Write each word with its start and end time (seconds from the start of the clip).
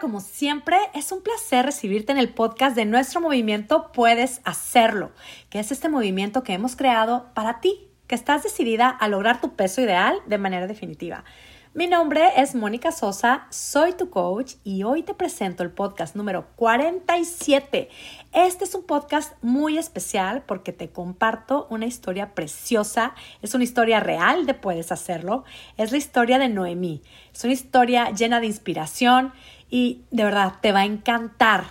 Como 0.00 0.20
siempre, 0.20 0.76
es 0.94 1.10
un 1.10 1.22
placer 1.22 1.66
recibirte 1.66 2.12
en 2.12 2.18
el 2.18 2.28
podcast 2.28 2.76
de 2.76 2.84
nuestro 2.84 3.20
movimiento 3.20 3.90
Puedes 3.90 4.40
Hacerlo, 4.44 5.10
que 5.50 5.58
es 5.58 5.72
este 5.72 5.88
movimiento 5.88 6.44
que 6.44 6.52
hemos 6.52 6.76
creado 6.76 7.26
para 7.34 7.60
ti, 7.60 7.88
que 8.06 8.14
estás 8.14 8.44
decidida 8.44 8.88
a 8.90 9.08
lograr 9.08 9.40
tu 9.40 9.56
peso 9.56 9.80
ideal 9.80 10.20
de 10.26 10.38
manera 10.38 10.68
definitiva. 10.68 11.24
Mi 11.74 11.86
nombre 11.86 12.28
es 12.36 12.54
Mónica 12.54 12.92
Sosa, 12.92 13.46
soy 13.50 13.92
tu 13.92 14.08
coach 14.08 14.54
y 14.64 14.84
hoy 14.84 15.02
te 15.02 15.14
presento 15.14 15.62
el 15.62 15.70
podcast 15.70 16.16
número 16.16 16.46
47. 16.56 17.88
Este 18.32 18.64
es 18.64 18.74
un 18.74 18.84
podcast 18.84 19.34
muy 19.42 19.78
especial 19.78 20.42
porque 20.46 20.72
te 20.72 20.90
comparto 20.90 21.66
una 21.70 21.86
historia 21.86 22.34
preciosa, 22.34 23.14
es 23.42 23.54
una 23.54 23.64
historia 23.64 24.00
real 24.00 24.46
de 24.46 24.54
Puedes 24.54 24.92
Hacerlo, 24.92 25.44
es 25.76 25.92
la 25.92 25.98
historia 25.98 26.38
de 26.38 26.48
Noemí, 26.48 27.02
es 27.34 27.44
una 27.44 27.52
historia 27.52 28.10
llena 28.12 28.40
de 28.40 28.46
inspiración 28.46 29.32
y 29.70 30.04
de 30.10 30.24
verdad 30.24 30.54
te 30.60 30.72
va 30.72 30.80
a 30.80 30.84
encantar. 30.84 31.64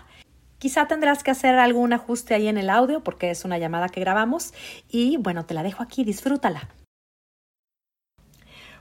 Quizá 0.59 0.87
tendrás 0.87 1.23
que 1.23 1.31
hacer 1.31 1.55
algún 1.55 1.93
ajuste 1.93 2.33
ahí 2.33 2.47
en 2.47 2.57
el 2.57 2.69
audio 2.69 3.03
porque 3.03 3.29
es 3.29 3.45
una 3.45 3.57
llamada 3.57 3.89
que 3.89 3.99
grabamos 3.99 4.53
y 4.89 5.17
bueno, 5.17 5.45
te 5.45 5.53
la 5.53 5.63
dejo 5.63 5.83
aquí, 5.83 6.03
disfrútala. 6.03 6.67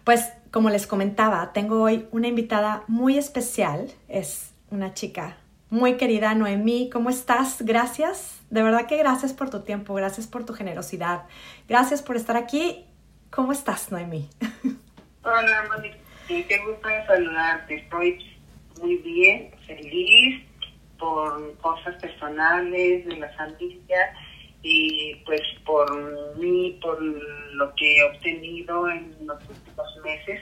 Pues 0.04 0.32
como 0.52 0.70
les 0.70 0.86
comentaba, 0.86 1.52
tengo 1.52 1.82
hoy 1.82 2.06
una 2.12 2.28
invitada 2.28 2.84
muy 2.86 3.18
especial. 3.18 3.90
Es 4.08 4.52
una 4.70 4.94
chica 4.94 5.36
muy 5.68 5.96
querida, 5.96 6.34
Noemí. 6.34 6.88
¿Cómo 6.90 7.10
estás? 7.10 7.60
Gracias. 7.60 8.40
De 8.50 8.62
verdad 8.62 8.86
que 8.86 8.96
gracias 8.96 9.32
por 9.32 9.50
tu 9.50 9.62
tiempo, 9.62 9.94
gracias 9.94 10.28
por 10.28 10.46
tu 10.46 10.54
generosidad. 10.54 11.24
Gracias 11.68 12.02
por 12.02 12.16
estar 12.16 12.36
aquí. 12.36 12.86
¿Cómo 13.30 13.52
estás, 13.52 13.90
Noemí? 13.90 14.30
Hola, 15.24 15.64
Mónica. 15.68 15.98
Qué 16.28 16.62
gusto 16.64 16.88
saludarte. 17.06 17.74
Estoy 17.74 18.35
muy 18.80 18.96
bien, 18.96 19.50
feliz 19.66 20.42
por 20.98 21.56
cosas 21.58 21.94
personales 21.96 23.06
de 23.06 23.16
la 23.16 23.28
familia 23.30 24.12
y 24.62 25.14
pues 25.24 25.42
por 25.64 26.36
mí, 26.38 26.78
por 26.82 27.00
lo 27.00 27.74
que 27.74 27.98
he 27.98 28.04
obtenido 28.04 28.88
en 28.90 29.14
los 29.26 29.38
últimos 29.48 29.96
meses, 30.04 30.40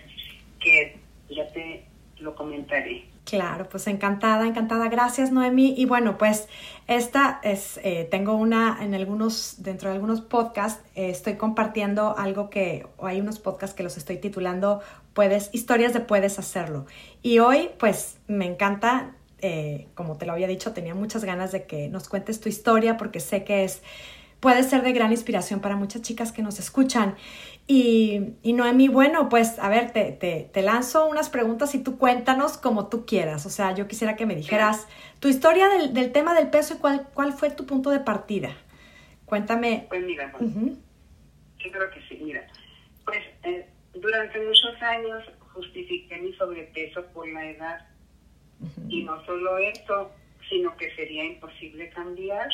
que 0.60 0.96
ya 1.30 1.46
te 1.52 1.84
lo 2.18 2.34
comentaré. 2.34 3.13
Claro, 3.34 3.68
pues 3.68 3.88
encantada, 3.88 4.46
encantada. 4.46 4.88
Gracias, 4.88 5.32
Noemi. 5.32 5.74
Y 5.76 5.86
bueno, 5.86 6.18
pues 6.18 6.46
esta 6.86 7.40
es, 7.42 7.80
eh, 7.82 8.06
tengo 8.08 8.34
una 8.34 8.78
en 8.80 8.94
algunos, 8.94 9.56
dentro 9.58 9.88
de 9.88 9.96
algunos 9.96 10.20
podcasts, 10.20 10.84
eh, 10.94 11.10
estoy 11.10 11.34
compartiendo 11.34 12.16
algo 12.16 12.48
que, 12.48 12.86
o 12.96 13.08
hay 13.08 13.20
unos 13.20 13.40
podcasts 13.40 13.74
que 13.74 13.82
los 13.82 13.96
estoy 13.96 14.18
titulando 14.18 14.82
Puedes, 15.14 15.50
historias 15.52 15.92
de 15.92 15.98
puedes 15.98 16.38
hacerlo. 16.38 16.86
Y 17.22 17.40
hoy, 17.40 17.70
pues 17.80 18.18
me 18.28 18.46
encanta, 18.46 19.16
eh, 19.40 19.88
como 19.96 20.16
te 20.16 20.26
lo 20.26 20.32
había 20.32 20.46
dicho, 20.46 20.72
tenía 20.72 20.94
muchas 20.94 21.24
ganas 21.24 21.50
de 21.50 21.64
que 21.66 21.88
nos 21.88 22.08
cuentes 22.08 22.40
tu 22.40 22.48
historia 22.48 22.96
porque 22.96 23.18
sé 23.18 23.42
que 23.42 23.64
es 23.64 23.82
puede 24.44 24.62
ser 24.62 24.82
de 24.82 24.92
gran 24.92 25.10
inspiración 25.10 25.60
para 25.60 25.74
muchas 25.74 26.02
chicas 26.02 26.30
que 26.30 26.42
nos 26.42 26.58
escuchan. 26.58 27.16
Y, 27.66 28.34
y 28.42 28.52
Noemi, 28.52 28.88
bueno, 28.88 29.30
pues 29.30 29.58
a 29.58 29.70
ver, 29.70 29.90
te, 29.90 30.12
te, 30.12 30.50
te, 30.52 30.62
lanzo 30.62 31.06
unas 31.06 31.30
preguntas 31.30 31.74
y 31.74 31.82
tú 31.82 31.96
cuéntanos 31.96 32.58
como 32.58 32.88
tú 32.88 33.06
quieras. 33.06 33.46
O 33.46 33.50
sea, 33.50 33.74
yo 33.74 33.88
quisiera 33.88 34.16
que 34.16 34.26
me 34.26 34.36
dijeras 34.36 34.86
tu 35.18 35.28
historia 35.28 35.68
del, 35.68 35.94
del 35.94 36.12
tema 36.12 36.34
del 36.34 36.50
peso 36.50 36.74
y 36.74 36.76
cuál, 36.78 37.08
cuál 37.14 37.32
fue 37.32 37.50
tu 37.50 37.64
punto 37.64 37.88
de 37.88 38.00
partida. 38.00 38.50
Cuéntame. 39.24 39.86
Pues 39.88 40.04
mira, 40.04 40.30
yo 40.38 41.72
creo 41.72 41.90
que 41.90 42.02
sí, 42.08 42.20
mira. 42.22 42.46
Pues 43.06 43.22
eh, 43.44 43.66
durante 43.94 44.38
muchos 44.40 44.82
años 44.82 45.24
justifiqué 45.54 46.18
mi 46.18 46.34
sobrepeso 46.34 47.06
por 47.14 47.26
la 47.28 47.48
edad. 47.48 47.88
Y 48.88 49.02
no 49.04 49.24
solo 49.24 49.58
eso, 49.58 50.12
sino 50.48 50.76
que 50.76 50.94
sería 50.94 51.24
imposible 51.24 51.88
cambiar 51.90 52.48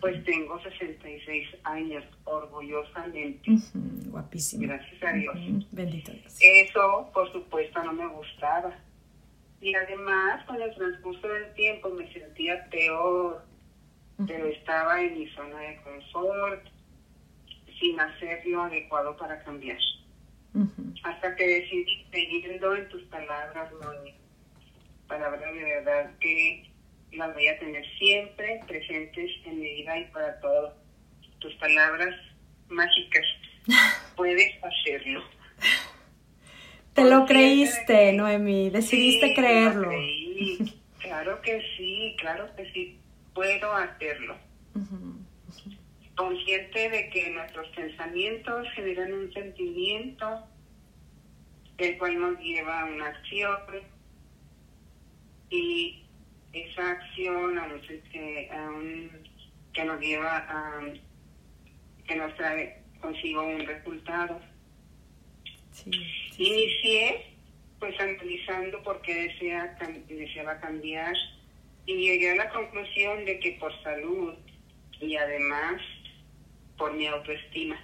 pues 0.00 0.24
tengo 0.24 0.60
66 0.60 1.48
años, 1.64 2.04
orgullosamente. 2.24 3.50
Guapísimo. 4.06 4.66
Gracias 4.66 5.02
a 5.02 5.12
Dios. 5.12 5.36
Bendito 5.70 6.12
Dios. 6.12 6.36
Eso, 6.40 7.10
por 7.14 7.32
supuesto, 7.32 7.82
no 7.84 7.92
me 7.92 8.06
gustaba. 8.08 8.76
Y 9.60 9.74
además, 9.74 10.44
con 10.46 10.60
el 10.60 10.74
transcurso 10.74 11.26
del 11.28 11.52
tiempo 11.54 11.88
me 11.90 12.12
sentía 12.12 12.68
peor, 12.70 13.44
pero 14.26 14.46
estaba 14.46 15.00
en 15.00 15.18
mi 15.18 15.26
zona 15.28 15.58
de 15.58 15.80
confort, 15.82 16.64
sin 17.80 17.98
hacer 18.00 18.46
lo 18.46 18.62
adecuado 18.62 19.16
para 19.16 19.42
cambiar. 19.42 19.78
Hasta 21.04 21.36
que 21.36 21.46
decidí, 21.46 22.06
teniendo 22.10 22.74
en 22.74 22.88
tus 22.88 23.02
palabras, 23.04 23.72
Moni, 23.82 24.14
palabras 25.06 25.54
de 25.54 25.64
verdad 25.64 26.10
que 26.18 26.70
las 27.12 27.34
voy 27.34 27.48
a 27.48 27.58
tener 27.58 27.84
siempre 27.98 28.60
presentes 28.66 29.30
en 29.44 29.60
mi 29.60 29.74
vida 29.74 29.98
y 29.98 30.04
para 30.06 30.38
todo. 30.40 30.74
Tus 31.38 31.54
palabras 31.54 32.14
mágicas. 32.68 33.24
Puedes 34.16 34.52
hacerlo. 34.62 35.22
Te 36.94 37.04
lo 37.04 37.26
creíste, 37.26 38.12
Noemi, 38.12 38.70
decidiste 38.70 39.34
creerlo. 39.34 39.90
Claro 40.98 41.40
que 41.40 41.62
sí, 41.76 42.14
claro 42.18 42.54
que 42.54 42.70
sí, 42.72 42.98
puedo 43.32 43.72
hacerlo. 43.72 44.36
Consciente 46.14 46.90
de 46.90 47.08
que 47.08 47.30
nuestros 47.30 47.66
pensamientos 47.68 48.66
generan 48.74 49.14
un 49.14 49.32
sentimiento, 49.32 50.44
el 51.78 51.96
cual 51.96 52.20
nos 52.20 52.38
lleva 52.40 52.82
a 52.82 52.84
una 52.84 53.06
acción 53.06 53.58
y 55.48 56.04
esa 56.52 56.90
acción 56.90 57.58
a 57.58 57.66
veces 57.68 58.02
que, 58.10 58.50
que 59.72 59.84
nos 59.84 60.00
lleva 60.00 60.38
a 60.48 60.80
que 62.06 62.16
nos 62.16 62.34
trae 62.36 62.82
consigo 63.00 63.42
un 63.42 63.66
resultado. 63.66 64.40
Inicié 66.38 67.34
pues 67.78 67.98
analizando 68.00 68.82
por 68.82 69.00
qué 69.02 69.14
desea, 69.28 69.78
deseaba 70.08 70.58
cambiar 70.58 71.14
y 71.86 71.94
llegué 71.94 72.32
a 72.32 72.36
la 72.36 72.48
conclusión 72.50 73.24
de 73.24 73.38
que 73.38 73.52
por 73.52 73.72
salud 73.82 74.34
y 75.00 75.16
además 75.16 75.80
por 76.76 76.92
mi 76.94 77.06
autoestima. 77.06 77.78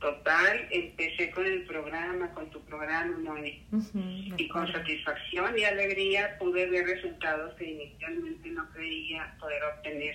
Total, 0.00 0.68
empecé 0.70 1.30
con 1.30 1.44
el 1.44 1.64
programa, 1.64 2.32
con 2.32 2.48
tu 2.50 2.60
programa, 2.62 3.18
Moni. 3.18 3.64
y 4.36 4.48
con 4.48 4.70
satisfacción 4.70 5.58
y 5.58 5.64
alegría 5.64 6.38
pude 6.38 6.66
ver 6.66 6.86
resultados 6.86 7.54
que 7.54 7.70
inicialmente 7.70 8.48
no 8.50 8.68
creía 8.70 9.34
poder 9.40 9.60
obtener, 9.64 10.14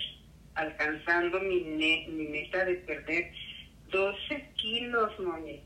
alcanzando 0.55 1.39
mi, 1.41 1.61
mi 2.07 2.27
meta 2.29 2.63
de 2.63 2.75
perder 2.75 3.31
12 3.91 4.49
kilos, 4.55 5.19
Moni. 5.19 5.61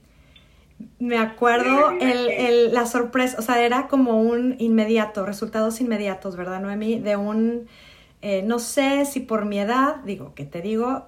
Me 1.00 1.18
acuerdo 1.18 1.92
el, 1.92 2.30
el, 2.30 2.74
la 2.74 2.86
sorpresa, 2.86 3.38
o 3.40 3.42
sea, 3.42 3.64
era 3.64 3.88
como 3.88 4.22
un 4.22 4.56
inmediato, 4.60 5.26
resultados 5.26 5.82
inmediatos, 5.82 6.36
¿verdad, 6.36 6.60
Noemi? 6.60 7.00
De 7.00 7.16
un, 7.16 7.68
eh, 8.22 8.44
no 8.44 8.60
sé 8.60 9.06
si 9.06 9.20
por 9.20 9.46
mi 9.46 9.60
edad, 9.60 9.98
digo, 10.06 10.36
que 10.36 10.46
te 10.46 10.62
digo, 10.62 11.08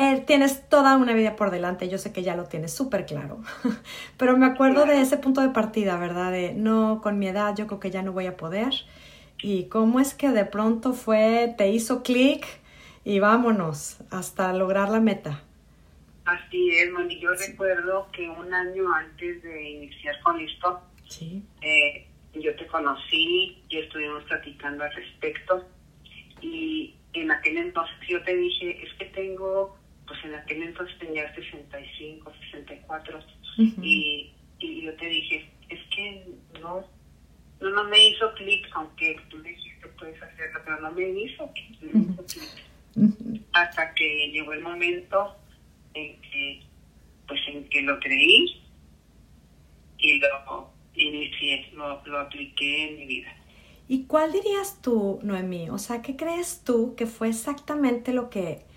eh, 0.00 0.24
tienes 0.26 0.66
toda 0.70 0.96
una 0.96 1.12
vida 1.12 1.36
por 1.36 1.50
delante, 1.50 1.90
yo 1.90 1.98
sé 1.98 2.10
que 2.10 2.22
ya 2.22 2.34
lo 2.34 2.44
tienes 2.44 2.72
súper 2.72 3.04
claro, 3.04 3.42
pero 4.16 4.34
me 4.38 4.46
acuerdo 4.46 4.86
de 4.86 4.98
ese 5.02 5.18
punto 5.18 5.42
de 5.42 5.50
partida, 5.50 5.98
¿verdad? 5.98 6.32
De 6.32 6.54
no, 6.54 7.02
con 7.02 7.18
mi 7.18 7.28
edad 7.28 7.54
yo 7.54 7.66
creo 7.66 7.80
que 7.80 7.90
ya 7.90 8.00
no 8.02 8.12
voy 8.12 8.24
a 8.24 8.38
poder. 8.38 8.72
Y 9.42 9.64
cómo 9.64 10.00
es 10.00 10.14
que 10.14 10.30
de 10.30 10.46
pronto 10.46 10.94
fue, 10.94 11.54
te 11.58 11.68
hizo 11.68 12.02
clic 12.02 12.46
y 13.04 13.20
vámonos 13.20 13.98
hasta 14.10 14.50
lograr 14.54 14.88
la 14.88 15.00
meta. 15.00 15.42
Así 16.24 16.70
es, 16.70 16.90
Moni. 16.92 17.20
Yo 17.20 17.32
recuerdo 17.34 18.08
que 18.10 18.26
un 18.28 18.54
año 18.54 18.90
antes 18.94 19.42
de 19.42 19.68
iniciar 19.68 20.18
con 20.22 20.40
esto, 20.40 20.80
eh, 21.60 22.06
yo 22.34 22.56
te 22.56 22.66
conocí 22.68 23.62
y 23.68 23.78
estuvimos 23.78 24.24
platicando 24.24 24.82
al 24.84 24.94
respecto. 24.94 25.66
Y 26.40 26.94
en 27.12 27.30
aquel 27.30 27.58
entonces 27.58 27.96
yo 28.08 28.22
te 28.22 28.34
dije, 28.34 28.82
es 28.82 28.94
que 28.94 29.06
tengo 29.06 29.79
pues 30.10 30.24
en 30.24 30.34
aquel 30.34 30.64
entonces 30.64 30.98
tenía 30.98 31.32
65, 31.32 32.32
64, 32.50 33.20
y, 33.80 34.32
y 34.58 34.82
yo 34.82 34.92
te 34.96 35.06
dije, 35.06 35.48
es 35.68 35.78
que 35.94 36.26
no, 36.60 36.84
no, 37.60 37.70
no 37.70 37.84
me 37.84 38.08
hizo 38.08 38.34
clic, 38.34 38.68
aunque 38.74 39.20
tú 39.28 39.40
dijiste 39.40 39.86
puedes 40.00 40.20
hacerlo, 40.20 40.60
pero 40.64 40.80
no 40.80 40.90
me 40.90 41.08
hizo, 41.10 41.48
clic. 41.52 41.92
Hasta 43.52 43.94
que 43.94 44.32
llegó 44.32 44.52
el 44.52 44.62
momento 44.62 45.36
en 45.94 46.20
que, 46.22 46.62
pues 47.28 47.40
en 47.46 47.68
que 47.68 47.82
lo 47.82 48.00
creí 48.00 48.64
y 49.98 50.18
lo 50.18 50.72
inicié, 50.94 51.70
lo, 51.74 52.04
lo 52.04 52.18
apliqué 52.18 52.88
en 52.88 52.96
mi 52.96 53.06
vida. 53.06 53.32
¿Y 53.86 54.06
cuál 54.06 54.32
dirías 54.32 54.82
tú, 54.82 55.20
Noemí? 55.22 55.70
O 55.70 55.78
sea, 55.78 56.02
¿qué 56.02 56.16
crees 56.16 56.64
tú 56.64 56.96
que 56.96 57.06
fue 57.06 57.28
exactamente 57.28 58.12
lo 58.12 58.28
que 58.28 58.68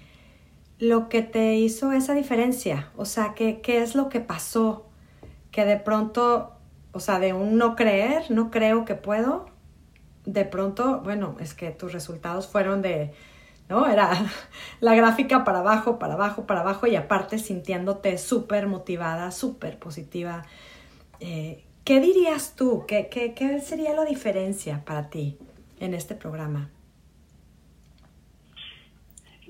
lo 0.79 1.09
que 1.09 1.21
te 1.21 1.55
hizo 1.55 1.91
esa 1.91 2.13
diferencia? 2.13 2.91
O 2.95 3.05
sea, 3.05 3.33
¿qué, 3.33 3.61
qué 3.61 3.81
es 3.81 3.95
lo 3.95 4.09
que 4.09 4.19
pasó? 4.19 4.85
Que 5.51 5.65
de 5.65 5.77
pronto 5.77 6.53
o 6.93 6.99
sea, 6.99 7.19
de 7.19 7.33
un 7.33 7.57
no 7.57 7.75
creer, 7.75 8.29
no 8.29 8.51
creo 8.51 8.85
que 8.85 8.95
puedo, 8.95 9.47
de 10.25 10.45
pronto, 10.45 11.01
bueno, 11.01 11.35
es 11.39 11.53
que 11.53 11.71
tus 11.71 11.91
resultados 11.91 12.47
fueron 12.47 12.81
de, 12.81 13.11
¿no? 13.67 13.87
Era 13.87 14.11
la 14.79 14.95
gráfica 14.95 15.43
para 15.43 15.59
abajo, 15.59 15.99
para 15.99 16.13
abajo, 16.13 16.45
para 16.45 16.61
abajo 16.61 16.87
y 16.87 16.95
aparte 16.95 17.39
sintiéndote 17.39 18.17
súper 18.17 18.67
motivada, 18.67 19.31
súper 19.31 19.79
positiva. 19.79 20.43
Eh, 21.19 21.65
¿Qué 21.83 21.99
dirías 21.99 22.55
tú? 22.55 22.85
¿Qué, 22.87 23.09
¿Qué, 23.09 23.33
qué, 23.33 23.59
sería 23.59 23.93
la 23.93 24.05
diferencia 24.05 24.85
para 24.85 25.09
ti 25.09 25.37
en 25.79 25.95
este 25.95 26.13
programa? 26.13 26.69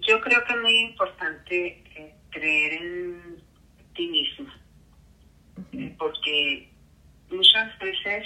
Yo 0.08 0.20
creo 0.22 0.44
que 0.44 0.54
es 0.54 0.60
muy 0.60 0.80
importante 0.80 1.84
eh, 1.96 2.16
creer 2.30 2.74
en 2.74 3.44
ti 3.96 4.08
mismo, 4.08 4.52
eh, 5.72 5.96
porque 5.98 6.70
muchas 7.30 7.78
veces 7.80 8.26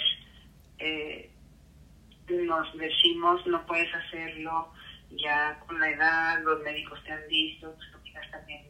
eh, 0.78 1.30
nos 2.28 2.76
decimos 2.76 3.46
no 3.46 3.64
puedes 3.66 3.92
hacerlo 3.94 4.72
ya 5.10 5.58
con 5.66 5.78
la 5.80 5.90
edad, 5.90 6.42
los 6.42 6.62
médicos 6.62 7.02
te 7.04 7.12
han 7.12 7.26
visto, 7.28 7.70
tus 7.72 7.94
amigas 7.94 8.30
también 8.30 8.64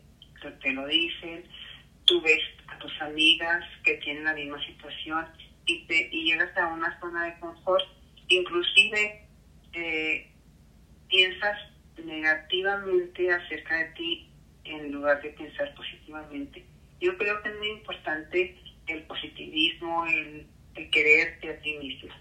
te, 0.60 0.72
lo 0.72 0.86
dicen, 0.86 1.44
tú 2.04 2.20
ves 2.20 2.40
a 2.68 2.78
tus 2.78 2.92
amigas 3.00 3.64
que 3.84 3.94
tienen 3.94 4.24
la 4.24 4.34
misma 4.34 4.64
situación 4.64 5.26
y, 5.66 5.84
te, 5.86 6.08
y 6.12 6.24
llegas 6.24 6.56
a 6.56 6.68
una 6.68 6.98
zona 7.00 7.24
de 7.24 7.40
confort, 7.40 7.84
inclusive 8.28 9.26
eh, 9.72 10.30
piensas 11.08 11.58
negativamente 12.04 13.30
acerca 13.32 13.76
de 13.78 13.84
ti 13.90 14.28
en 14.64 14.92
lugar 14.92 15.22
de 15.22 15.30
pensar 15.30 15.74
positivamente. 15.74 16.64
Yo 17.00 17.16
creo 17.16 17.42
que 17.42 17.48
es 17.48 17.58
muy 17.58 17.70
importante 17.70 18.56
el 18.86 19.02
positivismo, 19.04 20.04
el, 20.06 20.46
el 20.74 20.90
quererte 20.90 21.50
a 21.50 21.60
ti 21.60 21.76
misma. 21.78 22.14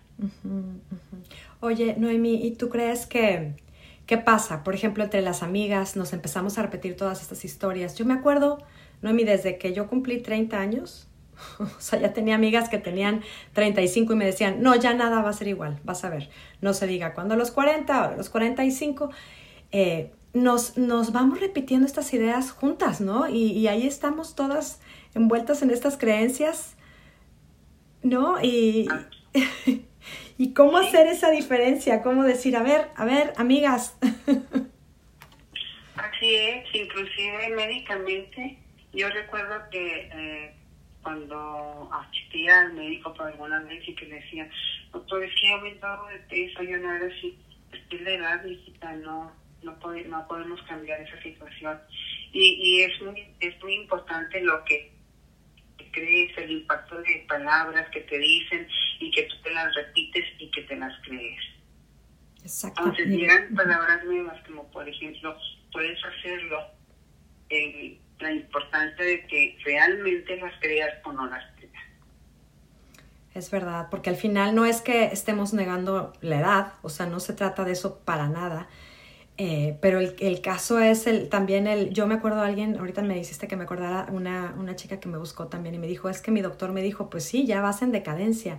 Oye, 1.59 1.95
Noemi, 1.97 2.45
¿y 2.45 2.55
tú 2.55 2.69
crees 2.69 3.05
que 3.05 3.53
qué 4.05 4.17
pasa? 4.17 4.63
Por 4.63 4.75
ejemplo, 4.75 5.03
entre 5.03 5.21
las 5.21 5.43
amigas 5.43 5.95
nos 5.95 6.13
empezamos 6.13 6.57
a 6.57 6.63
repetir 6.63 6.95
todas 6.95 7.21
estas 7.21 7.45
historias. 7.45 7.95
Yo 7.95 8.05
me 8.05 8.13
acuerdo, 8.13 8.63
Noemi, 9.01 9.23
desde 9.23 9.57
que 9.57 9.73
yo 9.73 9.87
cumplí 9.87 10.21
30 10.21 10.59
años, 10.59 11.07
o 11.59 11.79
sea, 11.79 11.99
ya 11.99 12.13
tenía 12.13 12.35
amigas 12.35 12.69
que 12.69 12.77
tenían 12.77 13.21
35 13.53 14.13
y 14.13 14.15
me 14.15 14.25
decían, 14.25 14.61
no, 14.61 14.75
ya 14.75 14.93
nada 14.93 15.21
va 15.21 15.29
a 15.29 15.33
ser 15.33 15.47
igual, 15.47 15.79
vas 15.83 16.03
a 16.03 16.09
ver. 16.09 16.29
No 16.61 16.73
se 16.73 16.87
diga 16.87 17.13
cuando 17.13 17.35
los 17.35 17.51
40, 17.51 17.95
ahora 17.95 18.17
los 18.17 18.29
45. 18.29 19.11
Eh, 19.71 20.11
nos, 20.33 20.77
nos 20.77 21.11
vamos 21.11 21.39
repitiendo 21.39 21.85
estas 21.85 22.13
ideas 22.13 22.51
juntas, 22.51 23.01
¿no? 23.01 23.27
Y, 23.27 23.51
y 23.51 23.67
ahí 23.67 23.87
estamos 23.87 24.35
todas 24.35 24.81
envueltas 25.15 25.61
en 25.61 25.71
estas 25.71 25.97
creencias, 25.97 26.77
¿no? 28.03 28.41
Y, 28.41 28.87
y 30.37 30.53
cómo 30.53 30.77
hacer 30.77 31.07
esa 31.07 31.31
diferencia, 31.31 32.01
cómo 32.01 32.23
decir, 32.23 32.55
a 32.55 32.63
ver, 32.63 32.89
a 32.95 33.05
ver, 33.05 33.33
amigas. 33.37 33.97
Así 35.95 36.35
es, 36.35 36.65
inclusive 36.73 37.49
médicamente, 37.55 38.57
yo 38.93 39.09
recuerdo 39.09 39.55
que 39.71 40.09
eh, 40.13 40.53
cuando 41.01 41.89
asistía 41.91 42.61
al 42.61 42.73
médico 42.73 43.13
por 43.13 43.27
alguna 43.27 43.61
vez 43.61 43.87
y 43.87 43.95
que 43.95 44.05
le 44.05 44.15
decía, 44.15 44.49
doctor, 44.91 45.23
es 45.23 45.31
que 45.39 45.47
he 45.47 45.53
aumentado 45.53 46.07
de 46.07 46.17
peso, 46.19 46.63
yo 46.63 46.77
no 46.77 46.93
era 46.93 47.07
así, 47.07 47.37
es 47.71 48.01
la 48.01 48.11
edad, 48.11 48.43
no, 49.03 49.31
no, 49.63 49.77
no 50.07 50.27
podemos 50.27 50.61
cambiar 50.63 51.01
esa 51.01 51.21
situación. 51.21 51.79
Y, 52.31 52.59
y 52.61 52.81
es, 52.83 53.01
muy, 53.01 53.27
es 53.39 53.61
muy 53.63 53.73
importante 53.73 54.41
lo 54.41 54.63
que 54.65 54.91
crees, 55.91 56.37
el 56.37 56.51
impacto 56.51 56.97
de 56.97 57.25
palabras 57.27 57.89
que 57.91 58.01
te 58.01 58.17
dicen 58.17 58.67
y 58.99 59.11
que 59.11 59.23
tú 59.23 59.35
te 59.43 59.51
las 59.51 59.73
repites 59.75 60.25
y 60.39 60.49
que 60.51 60.61
te 60.63 60.75
las 60.75 60.93
crees. 61.03 61.41
Entonces 62.63 63.07
llegan 63.07 63.53
palabras 63.55 64.05
nuevas 64.05 64.41
como 64.45 64.69
por 64.71 64.87
ejemplo, 64.87 65.37
puedes 65.71 65.99
hacerlo, 66.03 66.59
en 67.49 67.99
la 68.19 68.31
importancia 68.31 69.05
de 69.05 69.25
que 69.27 69.57
realmente 69.63 70.37
las 70.37 70.53
creas 70.59 70.93
o 71.03 71.11
no 71.11 71.27
las 71.27 71.43
creas. 71.55 71.73
Es 73.33 73.51
verdad, 73.51 73.87
porque 73.91 74.09
al 74.09 74.15
final 74.15 74.55
no 74.55 74.65
es 74.65 74.81
que 74.81 75.05
estemos 75.05 75.53
negando 75.53 76.13
la 76.21 76.39
edad, 76.39 76.73
o 76.81 76.89
sea, 76.89 77.05
no 77.05 77.19
se 77.19 77.33
trata 77.33 77.63
de 77.63 77.73
eso 77.73 77.99
para 78.03 78.27
nada, 78.27 78.67
eh, 79.39 79.77
pero 79.81 79.99
el, 79.99 80.41
caso 80.41 80.79
es 80.79 81.05
también 81.29 81.67
el, 81.67 81.91
yo 81.91 82.07
me 82.07 82.15
acuerdo 82.15 82.41
de 82.41 82.47
alguien, 82.47 82.77
ahorita 82.77 83.03
me 83.03 83.13
dijiste 83.13 83.47
que 83.47 83.55
me 83.55 83.65
acordara 83.65 84.07
una, 84.11 84.55
una 84.57 84.75
chica 84.75 84.99
que 84.99 85.07
me 85.07 85.19
buscó 85.19 85.45
también 85.45 85.75
y 85.75 85.77
me 85.77 85.85
dijo, 85.85 86.09
es 86.09 86.21
que 86.21 86.31
mi 86.31 86.41
doctor 86.41 86.71
me 86.71 86.81
dijo, 86.81 87.11
pues 87.11 87.23
sí, 87.23 87.45
ya 87.45 87.61
vas 87.61 87.83
en 87.83 87.91
decadencia. 87.91 88.57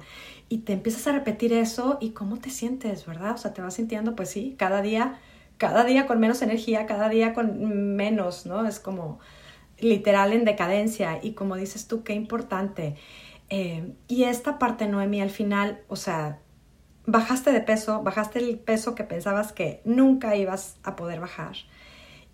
Y 0.48 0.58
te 0.58 0.72
empiezas 0.72 1.08
a 1.08 1.12
repetir 1.12 1.52
eso 1.52 1.98
y 2.00 2.10
cómo 2.10 2.38
te 2.38 2.50
sientes, 2.50 3.06
¿verdad? 3.06 3.32
O 3.34 3.38
sea, 3.38 3.52
te 3.54 3.60
vas 3.60 3.74
sintiendo, 3.74 4.14
pues 4.14 4.30
sí, 4.30 4.54
cada 4.56 4.80
día, 4.80 5.18
cada 5.56 5.82
día 5.82 6.06
con 6.06 6.20
menos 6.20 6.42
energía, 6.42 6.86
cada 6.86 7.08
día 7.08 7.34
con 7.34 7.96
menos, 7.96 8.46
¿no? 8.46 8.64
Es 8.64 8.78
como 8.78 9.18
literal 9.80 10.32
en 10.32 10.44
decadencia. 10.44 11.18
Y 11.22 11.32
como 11.32 11.56
dices 11.56 11.88
tú, 11.88 12.04
qué 12.04 12.12
importante. 12.14 12.94
Eh, 13.50 13.94
y 14.06 14.24
esta 14.24 14.58
parte, 14.58 14.86
Noemi, 14.86 15.20
al 15.20 15.30
final, 15.30 15.80
o 15.88 15.96
sea, 15.96 16.38
bajaste 17.08 17.52
de 17.52 17.62
peso, 17.62 18.02
bajaste 18.02 18.38
el 18.38 18.58
peso 18.58 18.94
que 18.94 19.02
pensabas 19.02 19.52
que 19.52 19.80
nunca 19.84 20.36
ibas 20.36 20.78
a 20.84 20.94
poder 20.94 21.20
bajar. 21.20 21.56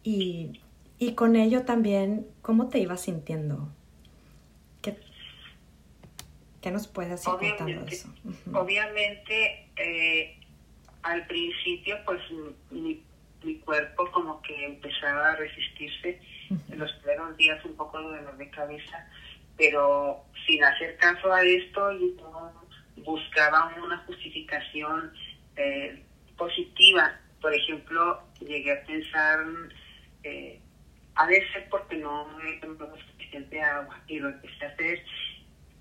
Y, 0.02 0.60
y 0.98 1.14
con 1.14 1.36
ello 1.36 1.64
también, 1.64 2.26
¿cómo 2.42 2.68
te 2.68 2.80
ibas 2.80 3.02
sintiendo? 3.02 3.68
¿Qué, 4.82 4.98
qué 6.60 6.72
nos 6.72 6.88
puedes 6.88 7.24
ir 7.24 7.34
contando 7.34 7.86
eso? 7.86 8.12
Obviamente, 8.52 9.68
eh, 9.76 10.40
al 11.04 11.24
principio, 11.28 11.96
pues 12.04 12.20
mi, 12.72 13.00
mi, 13.44 13.58
cuerpo 13.58 14.10
como 14.10 14.42
que 14.42 14.64
empezaba 14.64 15.30
a 15.30 15.36
resistirse 15.36 16.20
en 16.50 16.78
los 16.78 16.90
primeros 16.94 17.36
días 17.36 17.64
un 17.64 17.76
poco 17.76 18.00
de 18.00 18.16
dolor 18.16 18.36
de 18.38 18.50
cabeza, 18.50 19.08
pero 19.56 20.24
sin 20.46 20.64
hacer 20.64 20.96
caso 20.96 21.32
a 21.32 21.44
esto 21.44 21.92
y 21.92 22.16
todo 22.16 22.64
buscaba 22.96 23.74
una 23.82 23.98
justificación 23.98 24.33
eh, 25.56 26.02
positiva. 26.36 27.18
Por 27.40 27.54
ejemplo, 27.54 28.22
llegué 28.40 28.72
a 28.72 28.84
pensar, 28.84 29.44
eh, 30.22 30.60
a 31.14 31.26
veces 31.26 31.64
porque 31.70 31.96
no 31.96 32.26
me 32.38 32.52
tomado 32.54 32.96
suficiente 32.96 33.60
agua 33.60 34.00
y 34.06 34.18
lo 34.18 34.28
empecé 34.28 34.64
a 34.64 34.68
hacer. 34.68 35.04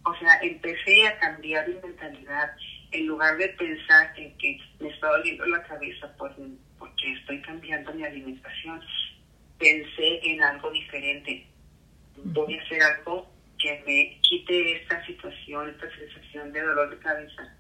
O 0.05 0.15
sea, 0.15 0.39
empecé 0.41 1.07
a 1.07 1.17
cambiar 1.19 1.67
mi 1.69 1.75
mentalidad. 1.75 2.51
En 2.91 3.07
lugar 3.07 3.37
de 3.37 3.49
pensar 3.49 4.13
en 4.17 4.37
que 4.37 4.59
me 4.79 4.89
está 4.89 5.07
doliendo 5.07 5.45
la 5.47 5.63
cabeza 5.63 6.15
por, 6.17 6.35
porque 6.77 7.13
estoy 7.13 7.41
cambiando 7.41 7.93
mi 7.93 8.03
alimentación, 8.03 8.81
pensé 9.57 10.19
en 10.23 10.43
algo 10.43 10.69
diferente. 10.71 11.47
Voy 12.17 12.55
a 12.55 12.61
hacer 12.61 12.83
algo 12.83 13.33
que 13.57 13.81
me 13.87 14.19
quite 14.21 14.75
esta 14.75 15.03
situación, 15.05 15.69
esta 15.69 15.89
sensación 15.95 16.51
de 16.51 16.61
dolor 16.61 16.89
de 16.89 16.97
cabeza. 16.97 17.57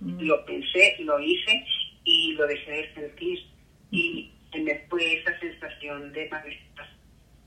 Lo 0.00 0.44
pensé, 0.44 0.96
lo 1.00 1.18
hice 1.20 1.64
y 2.04 2.32
lo 2.32 2.46
dejé 2.46 2.70
de 2.70 2.94
sentir. 2.94 3.38
Y 3.90 4.32
me 4.58 4.86
fue 4.88 5.20
esa 5.20 5.38
sensación 5.40 6.12
de 6.12 6.28
malestar. 6.28 6.88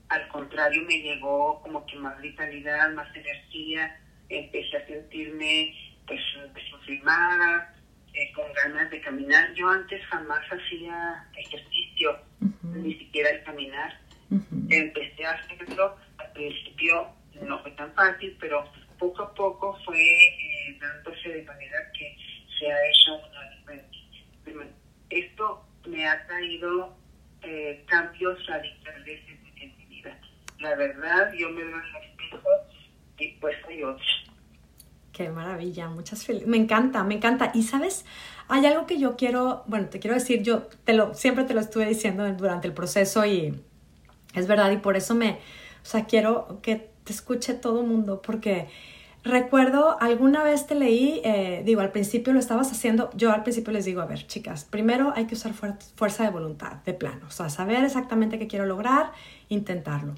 Al 0.08 0.28
contrario, 0.28 0.82
me 0.82 0.98
llegó 0.98 1.60
como 1.62 1.84
que 1.86 1.96
más 1.96 2.20
vitalidad, 2.20 2.92
más 2.92 3.14
energía. 3.14 3.98
Empecé 4.28 4.76
a 4.76 4.86
sentirme 4.86 5.74
pues 6.06 6.20
desinflamada, 6.54 7.74
eh, 8.14 8.32
con 8.32 8.50
ganas 8.52 8.90
de 8.90 9.00
caminar. 9.00 9.52
Yo 9.54 9.68
antes 9.68 10.04
jamás 10.06 10.40
hacía 10.50 11.26
ejercicio, 11.36 12.18
ni 12.62 12.94
siquiera 12.94 13.30
el 13.30 13.42
caminar. 13.44 14.00
Empecé 14.70 15.24
a 15.24 15.32
hacerlo 15.32 15.96
al 16.18 16.32
principio 16.32 17.18
no 17.42 17.60
fue 17.62 17.70
tan 17.72 17.92
fácil, 17.94 18.36
pero 18.40 18.64
poco 18.98 19.22
a 19.22 19.34
poco 19.34 19.78
fue 19.84 20.00
eh, 20.00 20.78
dándose 20.80 21.28
de 21.28 21.42
manera 21.44 21.90
que 21.96 22.16
se 22.58 22.70
ha 22.70 22.76
hecho 22.88 23.16
una 23.16 23.50
diferencia. 23.50 23.98
Esto 25.10 25.64
me 25.86 26.06
ha 26.06 26.26
traído 26.26 26.96
eh, 27.42 27.84
cambios 27.86 28.44
radicales 28.46 29.20
en, 29.28 29.62
en, 29.62 29.76
mi 29.78 29.84
vida. 29.86 30.18
La 30.58 30.74
verdad, 30.74 31.32
yo 31.38 31.50
me 31.50 31.64
veo 31.64 31.76
en 31.76 31.96
el 31.96 32.10
espejo 32.10 32.48
y 33.18 33.28
pues 33.40 33.56
hay 33.68 33.82
otros. 33.82 34.06
Qué 35.12 35.30
maravilla, 35.30 35.88
muchas 35.88 36.24
felicidades. 36.24 36.50
Me 36.50 36.62
encanta, 36.62 37.04
me 37.04 37.14
encanta. 37.14 37.50
Y 37.54 37.62
sabes, 37.62 38.04
hay 38.48 38.64
algo 38.66 38.86
que 38.86 38.98
yo 38.98 39.16
quiero, 39.16 39.64
bueno, 39.66 39.88
te 39.88 39.98
quiero 39.98 40.14
decir, 40.14 40.42
yo 40.42 40.68
te 40.84 40.92
lo, 40.92 41.14
siempre 41.14 41.44
te 41.44 41.54
lo 41.54 41.60
estuve 41.60 41.86
diciendo 41.86 42.30
durante 42.34 42.66
el 42.66 42.74
proceso 42.74 43.24
y 43.24 43.54
es 44.34 44.46
verdad 44.46 44.70
y 44.70 44.78
por 44.78 44.96
eso 44.96 45.14
me, 45.14 45.38
o 45.82 45.84
sea, 45.84 46.06
quiero 46.06 46.60
que 46.62 46.87
escuche 47.12 47.54
todo 47.54 47.82
mundo, 47.82 48.22
porque 48.22 48.68
recuerdo 49.24 49.96
alguna 50.00 50.42
vez 50.42 50.66
te 50.66 50.74
leí, 50.74 51.20
eh, 51.24 51.62
digo, 51.64 51.80
al 51.80 51.90
principio 51.92 52.32
lo 52.32 52.38
estabas 52.38 52.70
haciendo, 52.72 53.10
yo 53.14 53.32
al 53.32 53.42
principio 53.42 53.72
les 53.72 53.84
digo, 53.84 54.00
a 54.00 54.06
ver, 54.06 54.26
chicas, 54.26 54.64
primero 54.64 55.12
hay 55.16 55.26
que 55.26 55.34
usar 55.34 55.52
fuerza 55.52 56.24
de 56.24 56.30
voluntad, 56.30 56.74
de 56.84 56.94
plano, 56.94 57.26
o 57.26 57.30
sea, 57.30 57.50
saber 57.50 57.84
exactamente 57.84 58.38
qué 58.38 58.46
quiero 58.46 58.66
lograr, 58.66 59.12
intentarlo. 59.48 60.14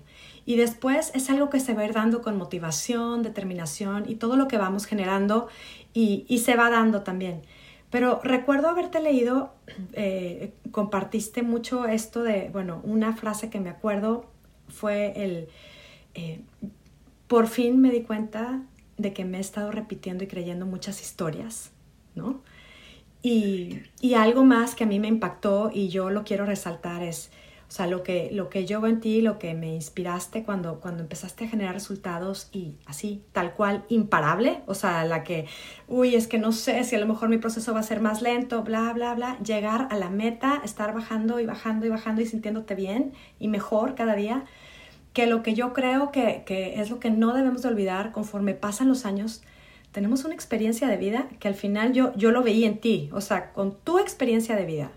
y 0.46 0.56
después 0.56 1.12
es 1.14 1.30
algo 1.30 1.48
que 1.50 1.60
se 1.60 1.74
va 1.74 1.82
a 1.82 1.84
ir 1.86 1.92
dando 1.92 2.22
con 2.22 2.36
motivación, 2.36 3.22
determinación 3.22 4.04
y 4.08 4.16
todo 4.16 4.36
lo 4.36 4.48
que 4.48 4.58
vamos 4.58 4.86
generando 4.86 5.48
y, 5.92 6.24
y 6.28 6.38
se 6.38 6.56
va 6.56 6.70
dando 6.70 7.02
también. 7.02 7.42
Pero 7.90 8.20
recuerdo 8.22 8.68
haberte 8.68 9.00
leído, 9.00 9.52
eh, 9.92 10.52
compartiste 10.70 11.42
mucho 11.42 11.86
esto 11.86 12.22
de, 12.22 12.48
bueno, 12.50 12.80
una 12.84 13.16
frase 13.16 13.50
que 13.50 13.58
me 13.60 13.68
acuerdo 13.68 14.26
fue 14.68 15.12
el, 15.16 15.48
eh, 16.14 16.40
por 17.30 17.46
fin 17.46 17.80
me 17.80 17.92
di 17.92 18.02
cuenta 18.02 18.60
de 18.98 19.12
que 19.12 19.24
me 19.24 19.38
he 19.38 19.40
estado 19.40 19.70
repitiendo 19.70 20.24
y 20.24 20.26
creyendo 20.26 20.66
muchas 20.66 21.00
historias, 21.00 21.70
¿no? 22.16 22.42
Y, 23.22 23.82
y 24.00 24.14
algo 24.14 24.42
más 24.44 24.74
que 24.74 24.82
a 24.82 24.86
mí 24.88 24.98
me 24.98 25.06
impactó 25.06 25.70
y 25.72 25.90
yo 25.90 26.10
lo 26.10 26.24
quiero 26.24 26.44
resaltar 26.44 27.04
es, 27.04 27.30
o 27.68 27.72
sea, 27.72 27.86
lo 27.86 28.02
que, 28.02 28.30
lo 28.32 28.48
que 28.48 28.66
yo 28.66 28.84
en 28.84 28.98
ti, 28.98 29.20
lo 29.20 29.38
que 29.38 29.54
me 29.54 29.72
inspiraste 29.72 30.42
cuando, 30.42 30.80
cuando 30.80 31.04
empezaste 31.04 31.44
a 31.44 31.48
generar 31.48 31.72
resultados 31.72 32.48
y 32.50 32.74
así, 32.86 33.22
tal 33.30 33.54
cual, 33.54 33.84
imparable, 33.88 34.62
o 34.66 34.74
sea, 34.74 35.04
la 35.04 35.22
que, 35.22 35.46
uy, 35.86 36.16
es 36.16 36.26
que 36.26 36.40
no 36.40 36.50
sé 36.50 36.82
si 36.82 36.96
a 36.96 36.98
lo 36.98 37.06
mejor 37.06 37.28
mi 37.28 37.38
proceso 37.38 37.72
va 37.72 37.78
a 37.78 37.84
ser 37.84 38.00
más 38.00 38.22
lento, 38.22 38.64
bla, 38.64 38.92
bla, 38.92 39.14
bla, 39.14 39.38
llegar 39.38 39.86
a 39.92 39.96
la 39.96 40.10
meta, 40.10 40.62
estar 40.64 40.92
bajando 40.92 41.38
y 41.38 41.46
bajando 41.46 41.86
y 41.86 41.90
bajando 41.90 42.22
y 42.22 42.26
sintiéndote 42.26 42.74
bien 42.74 43.12
y 43.38 43.46
mejor 43.46 43.94
cada 43.94 44.16
día, 44.16 44.46
que 45.12 45.26
lo 45.26 45.42
que 45.42 45.54
yo 45.54 45.72
creo 45.72 46.12
que, 46.12 46.42
que 46.46 46.80
es 46.80 46.90
lo 46.90 47.00
que 47.00 47.10
no 47.10 47.34
debemos 47.34 47.62
de 47.62 47.68
olvidar 47.68 48.12
conforme 48.12 48.54
pasan 48.54 48.88
los 48.88 49.04
años, 49.04 49.42
tenemos 49.92 50.24
una 50.24 50.34
experiencia 50.34 50.86
de 50.88 50.96
vida 50.96 51.28
que 51.40 51.48
al 51.48 51.54
final 51.54 51.92
yo, 51.92 52.14
yo 52.16 52.30
lo 52.30 52.42
veí 52.42 52.64
en 52.64 52.78
ti, 52.78 53.10
o 53.12 53.20
sea, 53.20 53.52
con 53.52 53.76
tu 53.76 53.98
experiencia 53.98 54.56
de 54.56 54.66
vida 54.66 54.90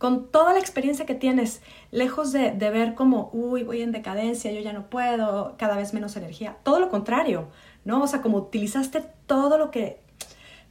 con 0.00 0.28
toda 0.28 0.54
la 0.54 0.58
experiencia 0.58 1.04
que 1.04 1.14
tienes, 1.14 1.60
lejos 1.90 2.32
de, 2.32 2.52
ver 2.52 2.94
como, 2.94 3.28
uy, 3.34 3.64
voy 3.64 3.82
en 3.82 3.92
decadencia, 3.92 4.50
yo 4.50 4.62
ya 4.62 4.72
no 4.72 4.88
puedo, 4.88 5.56
cada 5.58 5.76
vez 5.76 5.92
menos 5.92 6.16
energía, 6.16 6.56
todo 6.62 6.80
lo 6.80 6.88
contrario, 6.88 7.48
¿no? 7.84 8.02
O 8.02 8.06
sea, 8.06 8.22
como 8.22 8.38
utilizaste 8.38 9.04
todo 9.26 9.58
lo 9.58 9.70
que, 9.70 10.00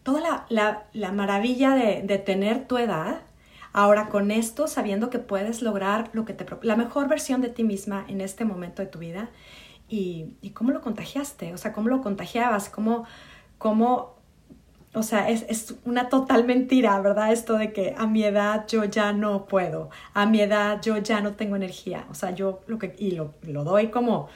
toda 0.01 0.47
la, 0.49 1.11
maravilla 1.11 1.75
de, 1.75 2.17
tener 2.17 2.67
tu 2.67 2.79
edad, 2.79 3.21
ahora 3.73 4.09
con 4.09 4.31
esto, 4.31 4.67
sabiendo 4.67 5.09
que 5.09 5.19
puedes 5.19 5.61
lograr 5.61 6.09
lo 6.13 6.25
que 6.25 6.33
te, 6.33 6.45
la 6.61 6.75
mejor 6.75 7.07
versión 7.07 7.41
de 7.41 7.49
ti 7.49 7.63
misma 7.63 8.05
en 8.07 8.21
este 8.21 8.45
momento 8.45 8.81
de 8.81 8.87
tu 8.87 8.99
vida, 8.99 9.29
y, 9.89 10.51
cómo 10.53 10.71
lo 10.71 10.81
contagiaste, 10.81 11.53
o 11.53 11.57
sea, 11.57 11.73
cómo 11.73 11.89
lo 11.89 12.01
contagiabas, 12.01 12.69
cómo, 12.69 13.05
cómo 13.57 14.19
o 14.93 15.03
sea, 15.03 15.29
es, 15.29 15.75
una 15.85 16.09
total 16.09 16.45
mentira, 16.45 16.99
¿verdad? 17.01 17.31
Esto 17.31 17.57
de 17.57 17.73
que 17.73 17.95
a 17.97 18.07
mi 18.07 18.23
edad 18.23 18.65
yo 18.67 18.85
ya 18.85 19.13
no 19.13 19.45
puedo, 19.45 19.89
a 20.13 20.25
mi 20.25 20.41
edad 20.41 20.81
yo 20.81 20.97
ya 20.97 21.21
no 21.21 21.33
tengo 21.33 21.55
energía. 21.55 22.05
O 22.09 22.15
sea, 22.15 22.31
yo 22.31 22.61
lo 22.67 22.79
que, 22.79 22.95
y 22.97 23.11
lo, 23.11 23.33
doy 23.41 23.89
como 23.89 24.29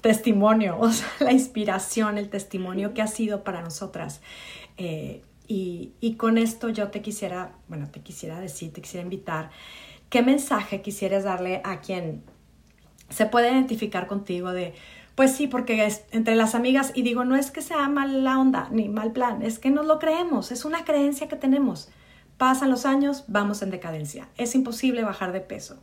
testimonio, 0.00 0.78
o 0.80 0.90
sea, 0.90 1.08
la 1.20 1.32
inspiración, 1.32 2.18
el 2.18 2.28
testimonio 2.28 2.94
que 2.94 3.02
ha 3.02 3.06
sido 3.06 3.44
para 3.44 3.62
nosotras. 3.62 4.20
Eh, 4.76 5.22
y, 5.46 6.16
con 6.18 6.38
esto 6.38 6.68
yo 6.68 6.88
te 6.88 7.02
quisiera, 7.02 7.52
bueno, 7.68 7.88
te 7.90 8.00
quisiera 8.00 8.40
decir, 8.40 8.72
te 8.72 8.80
quisiera 8.80 9.04
invitar, 9.04 9.50
¿qué 10.08 10.22
mensaje 10.22 10.80
quisieras 10.82 11.24
darle 11.24 11.60
a 11.64 11.80
quien 11.80 12.22
se 13.10 13.26
puede 13.26 13.52
identificar 13.52 14.06
contigo 14.06 14.52
de, 14.52 14.74
pues 15.14 15.32
sí, 15.32 15.46
porque 15.46 15.84
es 15.84 16.04
entre 16.10 16.34
las 16.34 16.54
amigas, 16.54 16.92
y 16.94 17.02
digo, 17.02 17.24
no 17.24 17.36
es 17.36 17.50
que 17.50 17.62
sea 17.62 17.88
mala 17.88 18.38
onda 18.38 18.68
ni 18.72 18.88
mal 18.88 19.12
plan, 19.12 19.42
es 19.42 19.58
que 19.58 19.70
nos 19.70 19.86
lo 19.86 19.98
creemos, 19.98 20.50
es 20.50 20.64
una 20.64 20.84
creencia 20.84 21.28
que 21.28 21.36
tenemos. 21.36 21.88
Pasan 22.38 22.70
los 22.70 22.84
años, 22.84 23.24
vamos 23.28 23.62
en 23.62 23.70
decadencia. 23.70 24.28
Es 24.36 24.56
imposible 24.56 25.04
bajar 25.04 25.30
de 25.32 25.40
peso. 25.40 25.78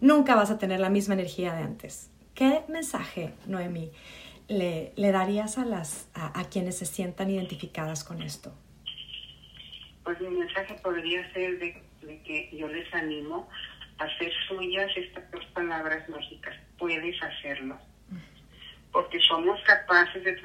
Nunca 0.00 0.34
vas 0.34 0.50
a 0.50 0.58
tener 0.58 0.80
la 0.80 0.90
misma 0.90 1.14
energía 1.14 1.54
de 1.54 1.62
antes. 1.62 2.10
¿Qué 2.34 2.64
mensaje, 2.68 3.34
Noemi, 3.46 3.92
le, 4.48 4.92
le 4.96 5.12
darías 5.12 5.58
a, 5.58 5.64
las, 5.64 6.08
a, 6.14 6.44
quienes 6.44 6.78
se 6.78 6.86
sientan 6.86 7.30
identificadas 7.30 8.02
con 8.02 8.20
esto? 8.20 8.52
Pues 10.04 10.20
mi 10.20 10.28
mensaje 10.28 10.74
podría 10.82 11.32
ser 11.32 11.58
de, 11.58 11.82
de 12.02 12.22
que 12.22 12.50
yo 12.56 12.68
les 12.68 12.92
animo 12.94 13.48
a 13.98 14.04
hacer 14.04 14.32
suyas 14.48 14.90
estas 14.96 15.30
dos 15.30 15.44
palabras 15.46 16.08
mágicas. 16.08 16.56
Puedes 16.78 17.22
hacerlo 17.22 17.78
porque 18.92 19.18
somos 19.20 19.58
capaces 19.62 20.22
de, 20.22 20.36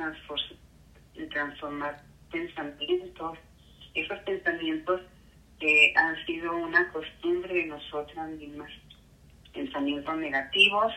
de 1.15 1.27
transformar 1.27 2.01
pensamientos, 2.31 3.37
esos 3.93 4.19
pensamientos 4.19 5.01
que 5.59 5.93
han 5.95 6.25
sido 6.25 6.55
una 6.55 6.91
costumbre 6.91 7.53
de 7.53 7.65
nosotras 7.65 8.29
mismas, 8.29 8.71
pensamientos 9.53 10.15
negativos 10.17 10.93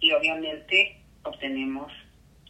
y 0.00 0.12
obviamente 0.12 1.00
obtenemos 1.22 1.90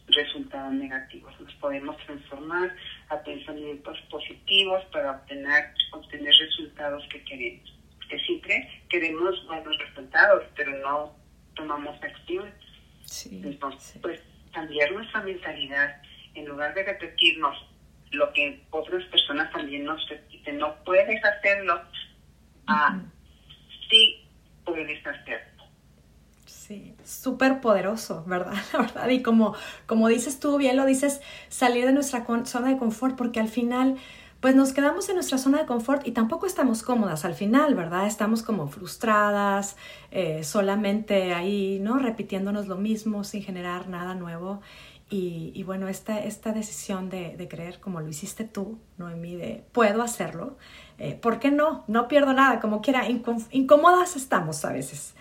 resultados 0.07 0.73
negativos. 0.73 1.39
Nos 1.39 1.53
podemos 1.55 1.97
transformar 2.05 2.75
a 3.09 3.23
pensamientos 3.23 3.99
positivos 4.09 4.83
para 4.91 5.11
obtener, 5.11 5.73
obtener 5.91 6.33
resultados 6.33 7.03
que 7.11 7.23
queremos. 7.23 7.73
Que 8.09 8.19
siempre 8.19 8.83
queremos 8.89 9.45
buenos 9.47 9.77
resultados, 9.79 10.43
pero 10.55 10.71
no 10.77 11.15
tomamos 11.55 11.95
acción 12.03 12.51
entonces, 13.23 14.01
pues 14.01 14.19
cambiar 14.51 14.91
nuestra 14.91 15.21
mentalidad, 15.21 16.01
en 16.33 16.45
lugar 16.45 16.73
de 16.73 16.83
repetirnos 16.83 17.55
lo 18.11 18.31
que 18.33 18.61
otras 18.71 19.03
personas 19.05 19.51
también 19.51 19.85
nos 19.85 20.07
repiten, 20.09 20.57
no 20.57 20.75
puedes 20.83 21.23
hacerlo, 21.23 21.81
ah, 22.67 22.99
sí 23.89 24.27
puedes 24.63 25.05
hacerlo. 25.05 25.54
Sí, 26.67 26.95
súper 27.03 27.61
poderoso, 27.61 28.23
¿verdad? 28.25 28.55
La 28.73 28.79
verdad, 28.79 29.09
y 29.09 29.21
como, 29.21 29.53
como 29.85 30.07
dices 30.07 30.39
tú, 30.39 30.57
bien 30.57 30.75
lo 30.75 30.85
dices, 30.85 31.21
salir 31.47 31.85
de 31.85 31.91
nuestra 31.91 32.25
zona 32.45 32.69
de 32.69 32.77
confort, 32.77 33.15
porque 33.15 33.39
al 33.39 33.49
final 33.49 33.97
pues 34.39 34.55
nos 34.55 34.73
quedamos 34.73 35.07
en 35.09 35.15
nuestra 35.15 35.37
zona 35.37 35.59
de 35.59 35.65
confort 35.65 36.07
y 36.07 36.11
tampoco 36.11 36.47
estamos 36.47 36.81
cómodas 36.81 37.23
al 37.23 37.35
final, 37.35 37.75
¿verdad? 37.75 38.07
Estamos 38.07 38.41
como 38.41 38.67
frustradas, 38.67 39.75
eh, 40.11 40.43
solamente 40.43 41.33
ahí, 41.33 41.79
¿no? 41.81 41.99
Repitiéndonos 41.99 42.67
lo 42.67 42.77
mismo 42.77 43.23
sin 43.23 43.43
generar 43.43 43.87
nada 43.87 44.15
nuevo. 44.15 44.61
Y, 45.07 45.61
bueno, 45.63 45.87
esta, 45.87 46.19
esta 46.19 46.51
decisión 46.51 47.09
de, 47.09 47.47
creer 47.47 47.79
como 47.79 48.01
lo 48.01 48.09
hiciste 48.09 48.43
tú, 48.43 48.79
Noemí, 48.97 49.35
de 49.35 49.63
puedo 49.71 50.01
hacerlo, 50.01 50.57
eh, 50.97 51.13
¿por 51.13 51.39
qué 51.39 51.51
no? 51.51 51.83
No 51.87 52.07
pierdo 52.07 52.33
nada, 52.33 52.59
como 52.59 52.81
quiera, 52.81 53.07
incómodas 53.07 54.15
estamos 54.15 54.65
a 54.65 54.73
veces. 54.73 55.13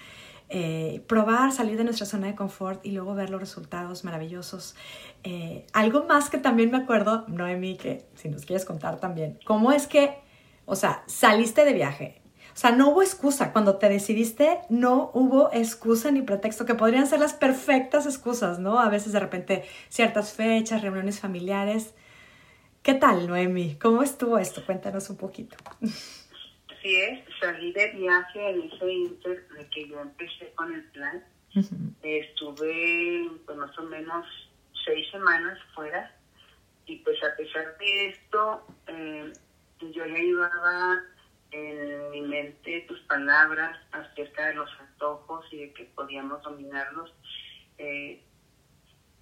Eh, 0.50 1.02
probar, 1.08 1.52
salir 1.52 1.78
de 1.78 1.84
nuestra 1.84 2.06
zona 2.06 2.26
de 2.26 2.34
confort 2.34 2.84
y 2.84 2.92
luego 2.92 3.14
ver 3.14 3.30
los 3.30 3.40
resultados 3.40 4.04
maravillosos. 4.04 4.76
Eh, 5.24 5.66
algo 5.72 6.04
más 6.04 6.28
que 6.28 6.38
también 6.38 6.70
me 6.70 6.76
acuerdo, 6.76 7.24
Noemi, 7.28 7.76
que 7.76 8.04
si 8.14 8.28
nos 8.28 8.44
quieres 8.44 8.64
contar 8.64 9.00
también, 9.00 9.38
¿cómo 9.44 9.72
es 9.72 9.86
que, 9.86 10.18
o 10.66 10.76
sea, 10.76 11.02
saliste 11.06 11.64
de 11.64 11.72
viaje? 11.72 12.20
O 12.54 12.56
sea, 12.56 12.70
no 12.70 12.90
hubo 12.90 13.02
excusa. 13.02 13.52
Cuando 13.52 13.78
te 13.78 13.88
decidiste, 13.88 14.60
no 14.68 15.10
hubo 15.12 15.50
excusa 15.52 16.12
ni 16.12 16.22
pretexto, 16.22 16.64
que 16.64 16.76
podrían 16.76 17.08
ser 17.08 17.18
las 17.18 17.32
perfectas 17.32 18.06
excusas, 18.06 18.60
¿no? 18.60 18.78
A 18.78 18.88
veces 18.88 19.12
de 19.12 19.18
repente 19.18 19.64
ciertas 19.88 20.32
fechas, 20.32 20.82
reuniones 20.82 21.18
familiares. 21.18 21.94
¿Qué 22.82 22.94
tal, 22.94 23.26
Noemi? 23.26 23.76
¿Cómo 23.76 24.02
estuvo 24.02 24.38
esto? 24.38 24.64
Cuéntanos 24.64 25.10
un 25.10 25.16
poquito. 25.16 25.56
Así 26.84 26.96
es, 27.00 27.24
salí 27.40 27.72
de 27.72 27.92
viaje 27.92 28.50
en 28.50 28.70
ese 28.70 28.92
inter 28.92 29.48
de 29.48 29.66
que 29.70 29.88
yo 29.88 30.02
empecé 30.02 30.52
con 30.54 30.70
el 30.74 30.84
plan. 30.90 31.24
Estuve 32.02 33.30
pues, 33.46 33.56
más 33.56 33.78
o 33.78 33.84
menos 33.84 34.26
seis 34.84 35.10
semanas 35.10 35.58
fuera 35.74 36.14
y 36.84 36.96
pues 36.96 37.16
a 37.24 37.34
pesar 37.36 37.78
de 37.78 38.08
esto 38.08 38.66
eh, 38.86 39.32
yo 39.94 40.04
le 40.04 40.14
ayudaba 40.14 41.02
en 41.52 42.10
mi 42.10 42.20
mente 42.20 42.84
tus 42.86 43.00
palabras 43.04 43.78
acerca 43.92 44.48
de 44.48 44.54
los 44.56 44.68
antojos 44.78 45.46
y 45.52 45.60
de 45.60 45.72
que 45.72 45.84
podíamos 45.84 46.42
dominarlos. 46.42 47.14
Eh, 47.78 48.22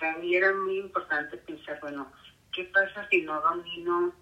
para 0.01 0.19
mí 0.19 0.35
era 0.35 0.53
muy 0.53 0.81
importante 0.81 1.37
pensar, 1.37 1.79
bueno, 1.81 2.11
¿qué 2.51 2.65
pasa 2.65 3.07
si 3.09 3.23
no 3.23 3.41
domino 3.41 4.13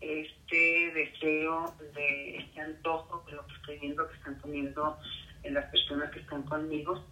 este 0.00 0.92
deseo 0.92 1.74
de 1.94 2.36
este 2.36 2.60
antojo 2.60 3.24
de 3.26 3.32
lo 3.32 3.46
que 3.46 3.54
estoy 3.54 3.78
viendo 3.78 4.08
que 4.08 4.16
están 4.16 4.34
comiendo 4.36 4.98
en 5.42 5.54
las 5.54 5.64
personas 5.66 6.10
que 6.10 6.20
están 6.20 6.42
conmigo? 6.42 7.04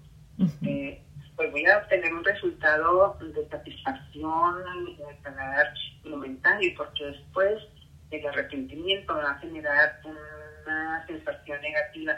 pues 1.37 1.51
voy 1.51 1.67
a 1.67 1.79
obtener 1.79 2.15
un 2.15 2.25
resultado 2.25 3.17
de 3.21 3.49
satisfacción, 3.49 4.63
de 4.97 5.15
paladar 5.23 5.75
momentáneo, 6.05 6.73
porque 6.77 7.07
después 7.07 7.61
el 8.11 8.27
arrepentimiento 8.27 9.15
va 9.15 9.33
a 9.33 9.39
generar 9.39 10.01
una 10.05 11.05
sensación 11.07 11.61
negativa. 11.61 12.15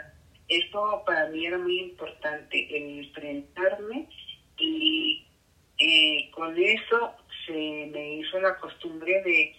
Esto 0.47 1.03
para 1.05 1.29
mí 1.29 1.45
era 1.45 1.57
muy 1.57 1.79
importante, 1.79 2.77
el 2.77 3.05
enfrentarme 3.05 4.07
y 4.57 5.27
eh, 5.79 6.31
con 6.31 6.57
eso 6.57 7.15
se 7.45 7.89
me 7.91 8.15
hizo 8.15 8.39
la 8.39 8.55
costumbre 8.57 9.21
de, 9.23 9.55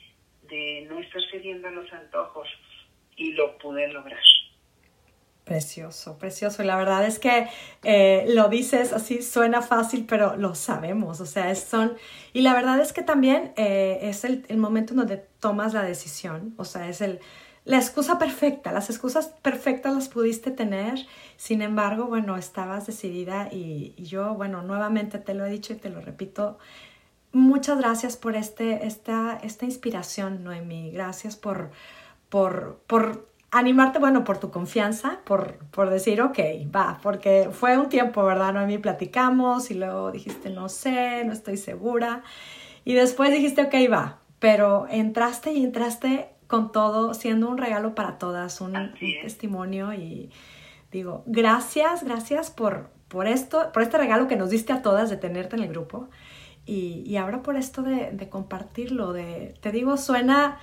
de 0.48 0.86
no 0.88 0.98
estar 1.00 1.22
cediendo 1.30 1.68
a 1.68 1.70
los 1.70 1.92
antojos 1.92 2.48
y 3.16 3.32
lo 3.32 3.58
pude 3.58 3.88
lograr. 3.88 4.18
Precioso, 5.48 6.18
precioso. 6.18 6.62
Y 6.62 6.66
la 6.66 6.76
verdad 6.76 7.06
es 7.06 7.18
que 7.18 7.48
eh, 7.82 8.26
lo 8.28 8.50
dices 8.50 8.92
así, 8.92 9.22
suena 9.22 9.62
fácil, 9.62 10.04
pero 10.06 10.36
lo 10.36 10.54
sabemos. 10.54 11.22
O 11.22 11.26
sea, 11.26 11.50
es, 11.50 11.60
son... 11.60 11.96
Y 12.34 12.42
la 12.42 12.52
verdad 12.52 12.78
es 12.80 12.92
que 12.92 13.00
también 13.00 13.54
eh, 13.56 13.98
es 14.02 14.24
el, 14.24 14.44
el, 14.48 14.58
momento 14.58 14.92
en 14.92 14.98
donde 14.98 15.16
tomas 15.16 15.72
la 15.72 15.82
decisión. 15.82 16.52
O 16.58 16.66
sea, 16.66 16.86
es 16.90 17.00
el, 17.00 17.20
la 17.64 17.78
excusa 17.78 18.18
perfecta. 18.18 18.72
Las 18.72 18.90
excusas 18.90 19.28
perfectas 19.40 19.94
las 19.94 20.10
pudiste 20.10 20.50
tener. 20.50 20.98
Sin 21.38 21.62
embargo, 21.62 22.08
bueno, 22.08 22.36
estabas 22.36 22.86
decidida 22.86 23.48
y 23.50 23.94
yo, 24.04 24.34
bueno, 24.34 24.60
nuevamente 24.60 25.18
te 25.18 25.32
lo 25.32 25.46
he 25.46 25.50
dicho 25.50 25.72
y 25.72 25.76
te 25.76 25.88
lo 25.88 26.02
repito. 26.02 26.58
Muchas 27.32 27.78
gracias 27.78 28.16
por 28.16 28.36
este, 28.36 28.86
esta, 28.86 29.38
esta 29.42 29.64
inspiración, 29.64 30.44
Noemi. 30.44 30.90
Gracias 30.90 31.36
por, 31.36 31.70
por, 32.28 32.80
por 32.86 33.28
animarte, 33.50 33.98
bueno, 33.98 34.24
por 34.24 34.38
tu 34.38 34.50
confianza, 34.50 35.20
por, 35.24 35.58
por 35.70 35.90
decir, 35.90 36.20
ok, 36.22 36.38
va, 36.74 36.98
porque 37.02 37.50
fue 37.52 37.78
un 37.78 37.88
tiempo, 37.88 38.24
¿verdad? 38.24 38.52
No, 38.54 38.60
a 38.60 38.66
mí 38.66 38.78
platicamos 38.78 39.70
y 39.70 39.74
luego 39.74 40.10
dijiste, 40.10 40.50
no 40.50 40.68
sé, 40.68 41.24
no 41.24 41.32
estoy 41.32 41.56
segura. 41.56 42.22
Y 42.84 42.94
después 42.94 43.30
dijiste, 43.30 43.62
ok, 43.62 43.74
va, 43.92 44.18
pero 44.38 44.86
entraste 44.88 45.52
y 45.52 45.64
entraste 45.64 46.28
con 46.46 46.72
todo, 46.72 47.12
siendo 47.12 47.48
un 47.48 47.58
regalo 47.58 47.94
para 47.94 48.18
todas, 48.18 48.60
un, 48.60 48.94
testimonio 49.22 49.92
y 49.92 50.30
digo, 50.90 51.22
gracias, 51.26 52.04
gracias 52.04 52.50
por, 52.50 52.88
por 53.08 53.26
esto, 53.26 53.70
por 53.72 53.82
este 53.82 53.98
regalo 53.98 54.28
que 54.28 54.36
nos 54.36 54.48
diste 54.48 54.72
a 54.72 54.80
todas 54.80 55.10
de 55.10 55.18
tenerte 55.18 55.56
en 55.56 55.62
el 55.62 55.68
grupo. 55.68 56.08
Y, 56.70 57.16
ahora 57.16 57.42
por 57.42 57.56
esto 57.56 57.82
de, 57.82 58.28
compartirlo, 58.28 59.14
de, 59.14 59.54
te 59.62 59.72
digo, 59.72 59.96
suena, 59.96 60.58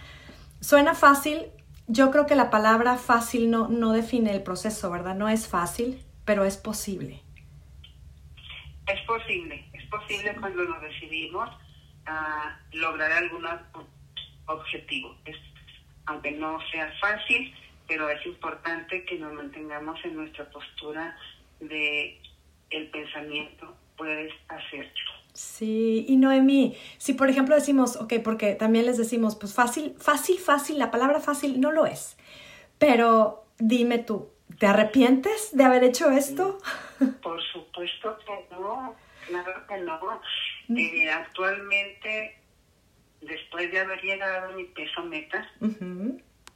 suena 0.62 0.93
fácil, 0.93 1.47
yo 1.88 2.12
creo 2.12 2.27
que 2.27 2.35
la 2.35 2.51
palabra 2.51 2.97
fácil 2.97 3.50
no, 3.50 3.69
no 3.69 3.91
define 3.91 4.31
el 4.31 4.43
proceso, 4.43 4.91
¿verdad? 4.91 5.15
No 5.15 5.29
es 5.29 5.47
fácil, 5.47 6.00
pero 6.24 6.45
es 6.45 6.57
posible. 6.57 7.21
Es 8.85 9.01
posible, 9.07 9.65
es 9.74 9.83
posible 9.88 10.35
cuando 10.39 10.63
nos 10.65 10.79
decidimos 10.79 11.50
a 12.05 12.59
lograr 12.74 13.12
algún 13.12 13.47
objetivo. 14.45 15.17
aunque 16.05 16.31
no 16.33 16.59
sea 16.71 16.93
fácil, 17.01 17.51
pero 17.88 18.07
es 18.09 18.24
importante 18.27 19.05
que 19.05 19.17
nos 19.17 19.33
mantengamos 19.33 19.97
en 20.05 20.15
nuestra 20.15 20.47
postura 20.51 21.17
de 21.59 22.21
el 22.69 22.91
pensamiento 22.91 23.75
puedes 23.97 24.31
hacerlo. 24.50 25.04
Sí, 25.36 26.06
y 26.08 26.15
Noemí, 26.15 26.77
si 26.98 27.13
por 27.13 27.30
ejemplo 27.30 27.56
decimos, 27.56 27.98
ok, 27.98 28.13
porque 28.24 28.56
también 28.56 28.86
les 28.86 28.98
decimos, 28.98 29.36
pues 29.36 29.54
fácil, 29.54 29.94
fácil, 30.00 30.39
fácil, 30.39 30.80
la 30.80 30.92
palabra 30.92 31.20
fácil 31.20 31.60
no 31.60 31.74
lo 31.74 31.86
es, 31.86 32.15
pero 32.80 33.44
dime 33.60 34.00
tú, 34.00 34.30
¿te 34.60 34.65
arrepientes 34.65 35.50
de 35.51 35.65
haber 35.65 35.84
hecho 35.84 36.10
esto? 36.10 36.58
Por 37.22 37.44
supuesto 37.51 38.18
que 38.25 38.56
no, 38.56 38.96
claro 39.27 39.68
que 39.68 39.77
no. 39.80 40.22
Mm. 40.70 40.77
Eh, 40.77 41.12
actualmente, 41.12 42.38
después 43.20 43.70
de 43.74 43.80
haber 43.82 44.01
llegado 44.01 44.54
a 44.54 44.56
mi 44.56 44.63
peso 44.63 45.04
meta, 45.04 45.51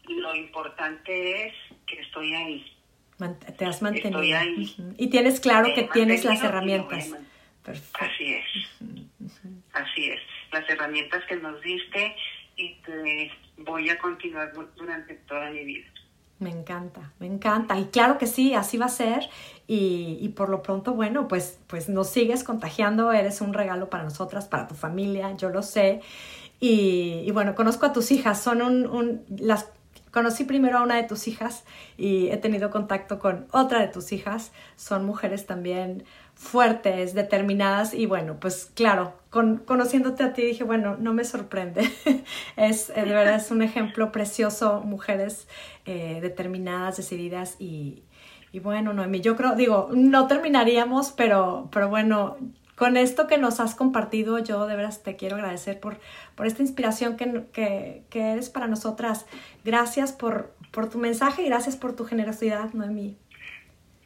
lo 0.07 0.35
importante 0.35 1.47
es 1.47 1.53
que 1.85 1.99
estoy 1.99 2.33
ahí. 2.33 2.77
te 3.57 3.65
has 3.65 3.81
mantenido. 3.81 4.21
Estoy 4.21 4.31
ahí. 4.31 4.95
Y 4.97 5.07
tienes 5.07 5.41
claro 5.41 5.67
que 5.75 5.83
tienes 5.83 6.23
las 6.23 6.41
herramientas. 6.41 7.13
Así 7.99 8.33
es. 8.33 8.45
Así 9.73 10.09
es. 10.09 10.21
Las 10.51 10.69
herramientas 10.69 11.23
que 11.25 11.35
nos 11.35 11.61
diste 11.61 12.15
y 12.55 12.75
que 12.75 13.31
voy 13.57 13.89
a 13.89 13.97
continuar 13.99 14.51
durante 14.75 15.15
toda 15.15 15.49
mi 15.51 15.63
vida. 15.63 15.87
Me 16.39 16.51
encanta, 16.51 17.11
me 17.19 17.27
encanta. 17.27 17.77
Y 17.77 17.85
claro 17.85 18.17
que 18.17 18.25
sí, 18.25 18.53
así 18.53 18.77
va 18.77 18.85
a 18.85 18.89
ser. 18.89 19.29
Y, 19.67 20.17
y, 20.21 20.29
por 20.29 20.49
lo 20.49 20.63
pronto, 20.63 20.93
bueno, 20.93 21.27
pues, 21.27 21.59
pues 21.67 21.89
nos 21.89 22.09
sigues 22.09 22.45
contagiando. 22.45 23.11
Eres 23.11 23.41
un 23.41 23.53
regalo 23.53 23.89
para 23.89 24.03
nosotras, 24.03 24.47
para 24.47 24.67
tu 24.67 24.75
familia, 24.75 25.35
yo 25.35 25.49
lo 25.49 25.61
sé. 25.61 26.01
Y, 26.61 27.23
y 27.25 27.31
bueno, 27.31 27.55
conozco 27.55 27.85
a 27.85 27.93
tus 27.93 28.11
hijas, 28.11 28.41
son 28.41 28.61
un, 28.61 28.87
un, 28.87 29.25
las 29.37 29.69
conocí 30.11 30.43
primero 30.43 30.79
a 30.79 30.83
una 30.83 30.95
de 30.95 31.03
tus 31.03 31.27
hijas 31.27 31.63
y 31.97 32.29
he 32.29 32.37
tenido 32.37 32.69
contacto 32.69 33.19
con 33.19 33.47
otra 33.51 33.79
de 33.79 33.87
tus 33.87 34.11
hijas. 34.11 34.51
Son 34.75 35.05
mujeres 35.05 35.45
también 35.45 36.03
fuertes, 36.35 37.13
determinadas 37.13 37.93
y 37.93 38.05
bueno, 38.05 38.37
pues 38.39 38.71
claro, 38.73 39.13
con, 39.29 39.57
conociéndote 39.57 40.23
a 40.23 40.31
ti 40.31 40.41
dije, 40.41 40.63
bueno, 40.63 40.95
no 40.97 41.13
me 41.13 41.25
sorprende. 41.25 41.91
es, 42.55 42.89
eh, 42.91 43.03
de 43.03 43.13
verdad 43.13 43.35
es 43.35 43.51
un 43.51 43.61
ejemplo 43.61 44.11
precioso, 44.11 44.81
mujeres 44.81 45.47
eh, 45.85 46.19
determinadas, 46.21 46.95
decididas 46.95 47.57
y, 47.59 48.03
y 48.51 48.59
bueno, 48.59 48.93
Noemi, 48.93 49.19
yo 49.19 49.35
creo, 49.35 49.55
digo, 49.55 49.89
no 49.93 50.27
terminaríamos, 50.27 51.11
pero, 51.11 51.67
pero 51.71 51.89
bueno, 51.89 52.37
con 52.79 52.95
esto 52.95 53.27
que 53.27 53.37
nos 53.37 53.59
has 53.59 53.75
compartido, 53.75 54.39
yo 54.39 54.65
de 54.65 54.77
veras 54.77 55.03
te 55.03 55.17
quiero 55.17 55.35
agradecer 55.35 55.81
por, 55.81 55.99
por 56.35 56.47
esta 56.47 56.61
inspiración 56.61 57.17
que, 57.17 57.43
que, 57.51 58.03
que 58.09 58.31
eres 58.31 58.49
para 58.49 58.67
nosotras. 58.67 59.25
Gracias 59.65 60.13
por, 60.13 60.55
por 60.71 60.89
tu 60.89 60.97
mensaje 60.97 61.41
y 61.41 61.47
gracias 61.47 61.75
por 61.75 61.93
tu 61.93 62.05
generosidad, 62.05 62.71
Noemi. 62.71 63.17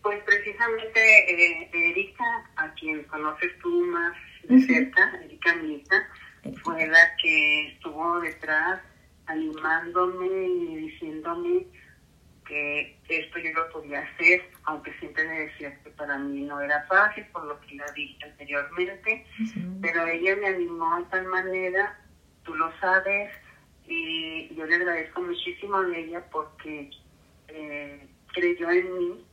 Pues 0.01 0.23
precisamente 0.23 0.99
eh, 0.99 1.69
Erika, 1.71 2.23
a 2.55 2.73
quien 2.73 3.03
conoces 3.03 3.51
tú 3.61 3.69
más 3.85 4.17
de 4.49 4.59
cerca, 4.61 5.21
Erika 5.23 5.53
Milita, 5.57 6.09
fue 6.63 6.87
la 6.87 7.15
que 7.21 7.67
estuvo 7.73 8.21
detrás 8.21 8.81
animándome 9.27 10.47
y 10.47 10.75
diciéndome 10.77 11.67
que 12.43 12.97
esto 13.09 13.39
yo 13.39 13.51
lo 13.53 13.69
podía 13.69 14.01
hacer, 14.01 14.41
aunque 14.65 14.93
siempre 14.99 15.27
me 15.27 15.39
decía 15.41 15.77
que 15.83 15.89
para 15.91 16.17
mí 16.17 16.41
no 16.41 16.61
era 16.61 16.83
fácil, 16.87 17.25
por 17.31 17.45
lo 17.45 17.59
que 17.61 17.75
la 17.75 17.85
dije 17.93 18.23
anteriormente, 18.25 19.25
pero 19.81 20.05
ella 20.07 20.35
me 20.35 20.47
animó 20.47 20.97
de 20.97 21.05
tal 21.05 21.25
manera, 21.25 21.99
tú 22.43 22.55
lo 22.55 22.71
sabes, 22.79 23.31
y 23.85 24.53
yo 24.55 24.65
le 24.65 24.75
agradezco 24.75 25.21
muchísimo 25.21 25.77
a 25.77 25.97
ella 25.97 26.23
porque 26.31 26.89
eh, 27.49 28.07
creyó 28.33 28.69
en 28.69 28.97
mí 28.97 29.25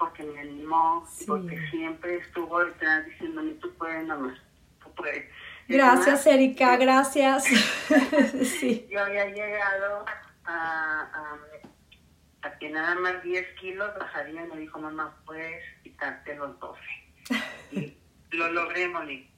porque 0.00 0.24
me 0.24 0.40
animó, 0.40 1.06
porque 1.26 1.60
siempre 1.70 2.16
estuvo 2.16 2.64
detrás 2.64 3.04
diciéndome, 3.04 3.52
tú 3.60 3.70
puedes 3.74 4.04
nomás, 4.06 4.38
tú 4.82 4.90
puedes. 4.94 5.26
Gracias, 5.68 6.26
Erika, 6.26 6.76
gracias. 6.78 7.44
sí. 8.42 8.88
Yo 8.90 8.98
había 8.98 9.26
llegado 9.26 10.06
a, 10.46 11.02
a, 11.02 11.38
que 12.58 12.70
nada 12.70 12.94
más 12.96 13.22
10 13.22 13.46
kilos 13.60 13.90
bajaría 13.98 14.44
y 14.44 14.48
me 14.48 14.60
dijo, 14.60 14.78
mamá, 14.78 15.16
puedes 15.26 15.62
quitarte 15.82 16.36
los 16.36 16.58
12. 16.58 16.80
Y 17.72 17.96
lo 18.36 18.50
logré, 18.52 18.88
Molly. 18.88 19.28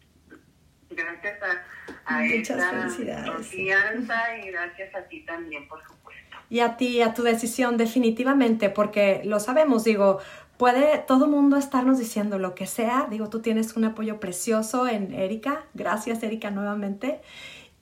Gracias 0.91 1.39
a, 1.43 2.17
a 2.17 2.27
esa 2.27 2.87
confianza 3.27 4.37
y 4.37 4.51
gracias 4.51 4.95
a 4.95 5.03
ti 5.09 5.25
también, 5.25 5.67
por 5.67 5.83
supuesto. 5.83 6.37
Y 6.51 6.61
a 6.61 6.77
ti, 6.77 7.01
a 7.01 7.15
tu 7.15 7.23
decisión, 7.23 7.79
definitivamente, 7.79 8.69
porque 8.69 9.23
lo 9.25 9.41
sabemos, 9.41 9.85
digo, 9.85 10.21
puede 10.59 10.99
todo 10.99 11.27
mundo 11.27 11.57
estarnos 11.57 11.99
diciendo 11.99 12.39
lo 12.39 12.55
que 12.55 12.67
sea. 12.67 13.07
Digo, 13.11 13.31
tú 13.31 13.41
tienes 13.41 13.75
un 13.75 13.85
apoyo 13.85 14.21
precioso 14.21 14.87
en 14.87 15.15
Erika. 15.15 15.65
Gracias, 15.75 16.23
Erika, 16.23 16.51
nuevamente. 16.51 17.23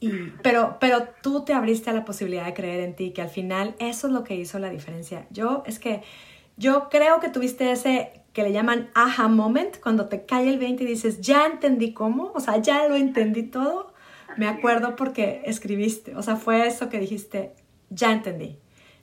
Y, 0.01 0.11
pero, 0.43 0.79
pero 0.81 1.09
tú 1.23 1.45
te 1.45 1.53
abriste 1.53 1.91
a 1.91 1.93
la 1.93 2.05
posibilidad 2.05 2.47
de 2.47 2.55
creer 2.55 2.81
en 2.81 2.97
ti, 2.97 3.13
que 3.13 3.23
al 3.23 3.29
final 3.29 3.75
eso 3.79 4.07
es 4.07 4.13
lo 4.13 4.25
que 4.25 4.35
hizo 4.35 4.59
la 4.59 4.71
diferencia. 4.71 5.27
Yo 5.31 5.63
es 5.67 5.79
que 5.79 6.03
yo 6.57 6.89
creo 6.91 7.21
que 7.21 7.29
tuviste 7.29 7.71
ese 7.71 8.21
que 8.33 8.43
le 8.43 8.53
llaman 8.53 8.91
aha 8.95 9.29
moment, 9.29 9.79
cuando 9.81 10.09
te 10.09 10.25
cae 10.25 10.49
el 10.49 10.59
20 10.59 10.85
y 10.85 10.87
dices, 10.87 11.21
ya 11.21 11.47
entendí 11.47 11.93
cómo, 11.93 12.33
o 12.35 12.41
sea, 12.41 12.59
ya 12.59 12.87
lo 12.89 12.95
entendí 12.97 13.43
todo. 13.43 13.93
Me 14.37 14.47
acuerdo 14.47 14.95
porque 14.95 15.43
escribiste, 15.45 16.15
o 16.15 16.23
sea, 16.23 16.37
fue 16.37 16.67
eso 16.67 16.89
que 16.89 17.01
dijiste, 17.01 17.53
ya 17.91 18.13
entendí. 18.13 18.59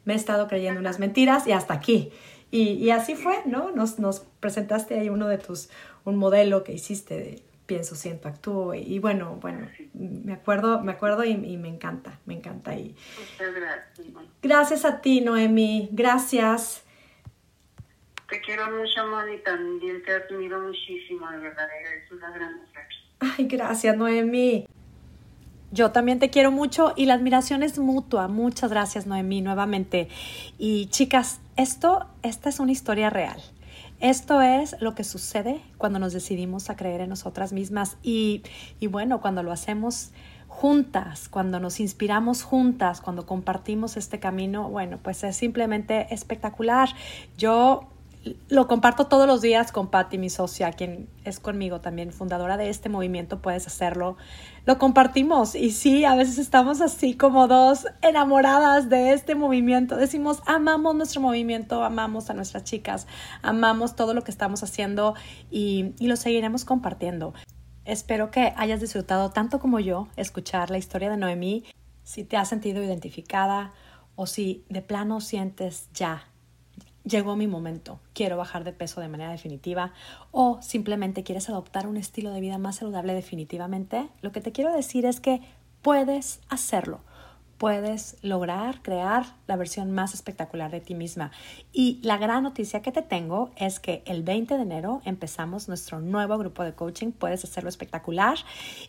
Me 0.05 0.13
he 0.13 0.15
estado 0.15 0.47
creyendo 0.47 0.79
unas 0.79 0.99
mentiras 0.99 1.45
y 1.47 1.51
hasta 1.51 1.73
aquí. 1.73 2.11
Y, 2.49 2.73
y 2.73 2.91
así 2.91 3.15
fue, 3.15 3.35
¿no? 3.45 3.71
Nos, 3.71 3.99
nos, 3.99 4.21
presentaste 4.39 4.97
ahí 4.97 5.09
uno 5.09 5.27
de 5.27 5.37
tus, 5.37 5.69
un 6.05 6.15
modelo 6.15 6.63
que 6.63 6.71
hiciste 6.71 7.17
de 7.17 7.43
pienso, 7.67 7.95
siento, 7.95 8.27
actúo. 8.27 8.73
Y, 8.73 8.97
bueno, 8.97 9.37
bueno, 9.39 9.67
me 9.93 10.33
acuerdo, 10.33 10.81
me 10.81 10.93
acuerdo 10.93 11.23
y, 11.23 11.31
y, 11.31 11.57
me 11.57 11.67
encanta, 11.67 12.19
me 12.25 12.33
encanta. 12.33 12.75
Y 12.75 12.95
Muchas 13.19 13.53
gracias. 13.53 14.07
Gracias 14.41 14.85
a 14.85 15.01
ti, 15.01 15.21
Noemi. 15.21 15.89
Gracias. 15.91 16.83
Te 18.29 18.41
quiero 18.41 18.65
mucho, 18.71 19.07
Moni, 19.07 19.37
también 19.37 20.03
te 20.03 20.13
admiro 20.13 20.59
muchísimo, 20.59 21.29
de 21.31 21.37
verdad, 21.37 21.67
eres 21.79 22.11
una 22.11 22.29
gran 22.31 22.57
mujer. 22.57 22.87
Ay, 23.19 23.47
gracias, 23.47 23.95
Noemi. 23.95 24.67
Yo 25.71 25.91
también 25.91 26.19
te 26.19 26.29
quiero 26.29 26.51
mucho 26.51 26.93
y 26.95 27.05
la 27.05 27.13
admiración 27.13 27.63
es 27.63 27.77
mutua. 27.77 28.27
Muchas 28.27 28.69
gracias, 28.69 29.05
Noemí, 29.05 29.41
nuevamente. 29.41 30.07
Y 30.57 30.87
chicas, 30.87 31.41
esto, 31.55 32.07
esta 32.21 32.49
es 32.49 32.59
una 32.59 32.71
historia 32.71 33.09
real. 33.09 33.41
Esto 33.99 34.41
es 34.41 34.75
lo 34.79 34.93
que 34.93 35.03
sucede 35.03 35.61
cuando 35.77 35.97
nos 35.99 36.13
decidimos 36.13 36.69
a 36.69 36.75
creer 36.75 37.01
en 37.01 37.09
nosotras 37.09 37.51
mismas 37.51 37.97
y, 38.03 38.43
y 38.79 38.87
bueno, 38.87 39.21
cuando 39.21 39.41
lo 39.41 39.51
hacemos 39.51 40.11
juntas, 40.47 41.29
cuando 41.29 41.59
nos 41.59 41.79
inspiramos 41.79 42.43
juntas, 42.43 43.01
cuando 43.01 43.25
compartimos 43.25 43.97
este 43.97 44.19
camino, 44.19 44.69
bueno, 44.69 44.99
pues 45.01 45.23
es 45.23 45.35
simplemente 45.35 46.13
espectacular. 46.13 46.89
Yo 47.37 47.89
lo 48.49 48.67
comparto 48.67 49.07
todos 49.07 49.27
los 49.27 49.41
días 49.41 49.71
con 49.71 49.89
Patti, 49.89 50.17
mi 50.17 50.29
socia, 50.29 50.71
quien 50.71 51.09
es 51.23 51.39
conmigo 51.39 51.81
también, 51.81 52.11
fundadora 52.11 52.57
de 52.57 52.69
este 52.69 52.89
movimiento, 52.89 53.41
puedes 53.41 53.67
hacerlo. 53.67 54.17
Lo 54.65 54.77
compartimos 54.77 55.55
y 55.55 55.71
sí, 55.71 56.03
a 56.05 56.15
veces 56.15 56.37
estamos 56.37 56.81
así 56.81 57.15
como 57.15 57.47
dos 57.47 57.85
enamoradas 58.01 58.89
de 58.89 59.13
este 59.13 59.35
movimiento. 59.35 59.95
Decimos, 59.95 60.41
amamos 60.45 60.95
nuestro 60.95 61.21
movimiento, 61.21 61.83
amamos 61.83 62.29
a 62.29 62.33
nuestras 62.33 62.63
chicas, 62.63 63.07
amamos 63.41 63.95
todo 63.95 64.13
lo 64.13 64.23
que 64.23 64.31
estamos 64.31 64.63
haciendo 64.63 65.15
y, 65.49 65.93
y 65.99 66.07
lo 66.07 66.15
seguiremos 66.15 66.65
compartiendo. 66.65 67.33
Espero 67.85 68.31
que 68.31 68.53
hayas 68.57 68.81
disfrutado 68.81 69.29
tanto 69.29 69.59
como 69.59 69.79
yo 69.79 70.07
escuchar 70.17 70.71
la 70.71 70.77
historia 70.77 71.09
de 71.09 71.17
Noemí. 71.17 71.63
Si 72.03 72.23
te 72.23 72.37
has 72.37 72.49
sentido 72.49 72.83
identificada 72.83 73.73
o 74.15 74.25
si 74.25 74.65
de 74.69 74.81
plano 74.81 75.21
sientes 75.21 75.89
ya 75.93 76.27
llegó 77.07 77.35
mi 77.35 77.47
momento, 77.47 77.99
quiero 78.13 78.37
bajar 78.37 78.63
de 78.63 78.73
peso 78.73 79.01
de 79.01 79.07
manera 79.07 79.31
definitiva 79.31 79.93
o 80.31 80.59
simplemente 80.61 81.23
quieres 81.23 81.49
adoptar 81.49 81.87
un 81.87 81.97
estilo 81.97 82.31
de 82.31 82.41
vida 82.41 82.57
más 82.57 82.77
saludable 82.77 83.13
definitivamente, 83.13 84.09
lo 84.21 84.31
que 84.31 84.41
te 84.41 84.51
quiero 84.51 84.73
decir 84.73 85.05
es 85.05 85.19
que 85.19 85.41
puedes 85.81 86.41
hacerlo. 86.49 87.01
Puedes 87.57 88.17
lograr 88.21 88.83
crear 88.83 89.25
la 89.47 89.55
versión 89.55 89.89
más 89.89 90.13
espectacular 90.13 90.69
de 90.69 90.79
ti 90.79 90.93
misma. 90.93 91.31
Y 91.73 91.99
la 92.03 92.17
gran 92.17 92.43
noticia 92.43 92.83
que 92.83 92.91
te 92.91 93.01
tengo 93.01 93.49
es 93.55 93.79
que 93.79 94.03
el 94.05 94.21
20 94.21 94.57
de 94.57 94.61
enero 94.61 95.01
empezamos 95.05 95.67
nuestro 95.67 95.99
nuevo 95.99 96.37
grupo 96.37 96.63
de 96.63 96.75
coaching. 96.75 97.11
Puedes 97.13 97.43
hacerlo 97.43 97.69
espectacular. 97.69 98.37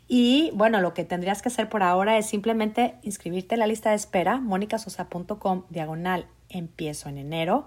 Y 0.07 0.51
bueno, 0.53 0.83
lo 0.83 0.93
que 0.93 1.05
tendrías 1.07 1.41
que 1.41 1.49
hacer 1.49 1.71
por 1.71 1.83
ahora 1.83 2.19
es 2.19 2.27
simplemente 2.27 2.97
inscribirte 3.03 3.55
en 3.55 3.61
la 3.61 3.67
lista 3.67 3.89
de 3.89 3.97
espera, 3.97 4.39
monicasosa.com 4.39 5.63
diagonal 5.71 6.27
empiezo 6.51 7.09
en 7.09 7.19
enero 7.19 7.67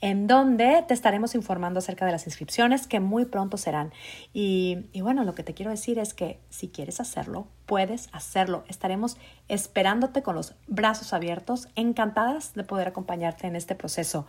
en 0.00 0.26
donde 0.26 0.84
te 0.86 0.94
estaremos 0.94 1.34
informando 1.34 1.78
acerca 1.78 2.06
de 2.06 2.12
las 2.12 2.26
inscripciones 2.26 2.86
que 2.86 3.00
muy 3.00 3.24
pronto 3.24 3.56
serán. 3.56 3.92
Y, 4.32 4.86
bueno, 5.00 5.24
lo 5.24 5.34
que 5.34 5.42
te 5.42 5.54
quiero 5.54 5.70
decir 5.70 5.98
es 5.98 6.14
que 6.14 6.38
si 6.50 6.68
quieres 6.68 7.00
hacerlo, 7.00 7.48
puedes 7.66 8.08
hacerlo. 8.12 8.64
Estaremos 8.68 9.16
esperándote 9.48 10.22
con 10.22 10.36
los 10.36 10.54
brazos 10.66 11.12
abiertos, 11.12 11.68
encantadas 11.74 12.54
de 12.54 12.64
poder 12.64 12.88
acompañarte 12.88 13.46
en 13.46 13.56
este 13.56 13.74
proceso. 13.74 14.26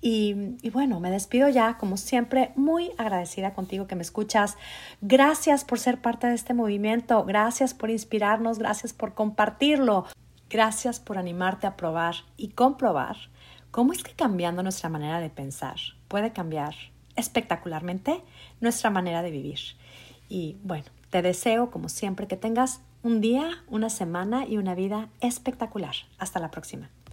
Y, 0.00 0.56
y 0.62 0.70
bueno, 0.70 1.00
me 1.00 1.10
despido 1.10 1.48
ya, 1.48 1.78
como 1.78 1.96
siempre, 1.96 2.52
muy 2.54 2.90
agradecida 2.98 3.54
contigo 3.54 3.86
que 3.86 3.96
me 3.96 4.02
escuchas. 4.02 4.56
Gracias 5.00 5.64
por 5.64 5.78
ser 5.78 6.00
parte 6.00 6.26
de 6.26 6.34
este 6.34 6.52
movimiento, 6.52 7.24
gracias 7.24 7.74
por 7.74 7.90
inspirarnos, 7.90 8.58
gracias 8.58 8.92
por 8.92 9.14
compartirlo. 9.14 10.04
Gracias 10.48 11.00
por 11.00 11.18
animarte 11.18 11.66
a 11.66 11.76
probar 11.76 12.14
y 12.36 12.50
comprobar 12.50 13.16
¿Cómo 13.76 13.92
es 13.92 14.02
que 14.02 14.14
cambiando 14.14 14.62
nuestra 14.62 14.88
manera 14.88 15.20
de 15.20 15.28
pensar 15.28 15.76
puede 16.08 16.32
cambiar 16.32 16.74
espectacularmente 17.14 18.22
nuestra 18.58 18.88
manera 18.88 19.20
de 19.20 19.30
vivir? 19.30 19.58
Y 20.30 20.56
bueno, 20.64 20.86
te 21.10 21.20
deseo 21.20 21.70
como 21.70 21.90
siempre 21.90 22.26
que 22.26 22.38
tengas 22.38 22.80
un 23.02 23.20
día, 23.20 23.62
una 23.68 23.90
semana 23.90 24.46
y 24.46 24.56
una 24.56 24.74
vida 24.74 25.10
espectacular. 25.20 25.94
Hasta 26.16 26.40
la 26.40 26.50
próxima. 26.50 26.88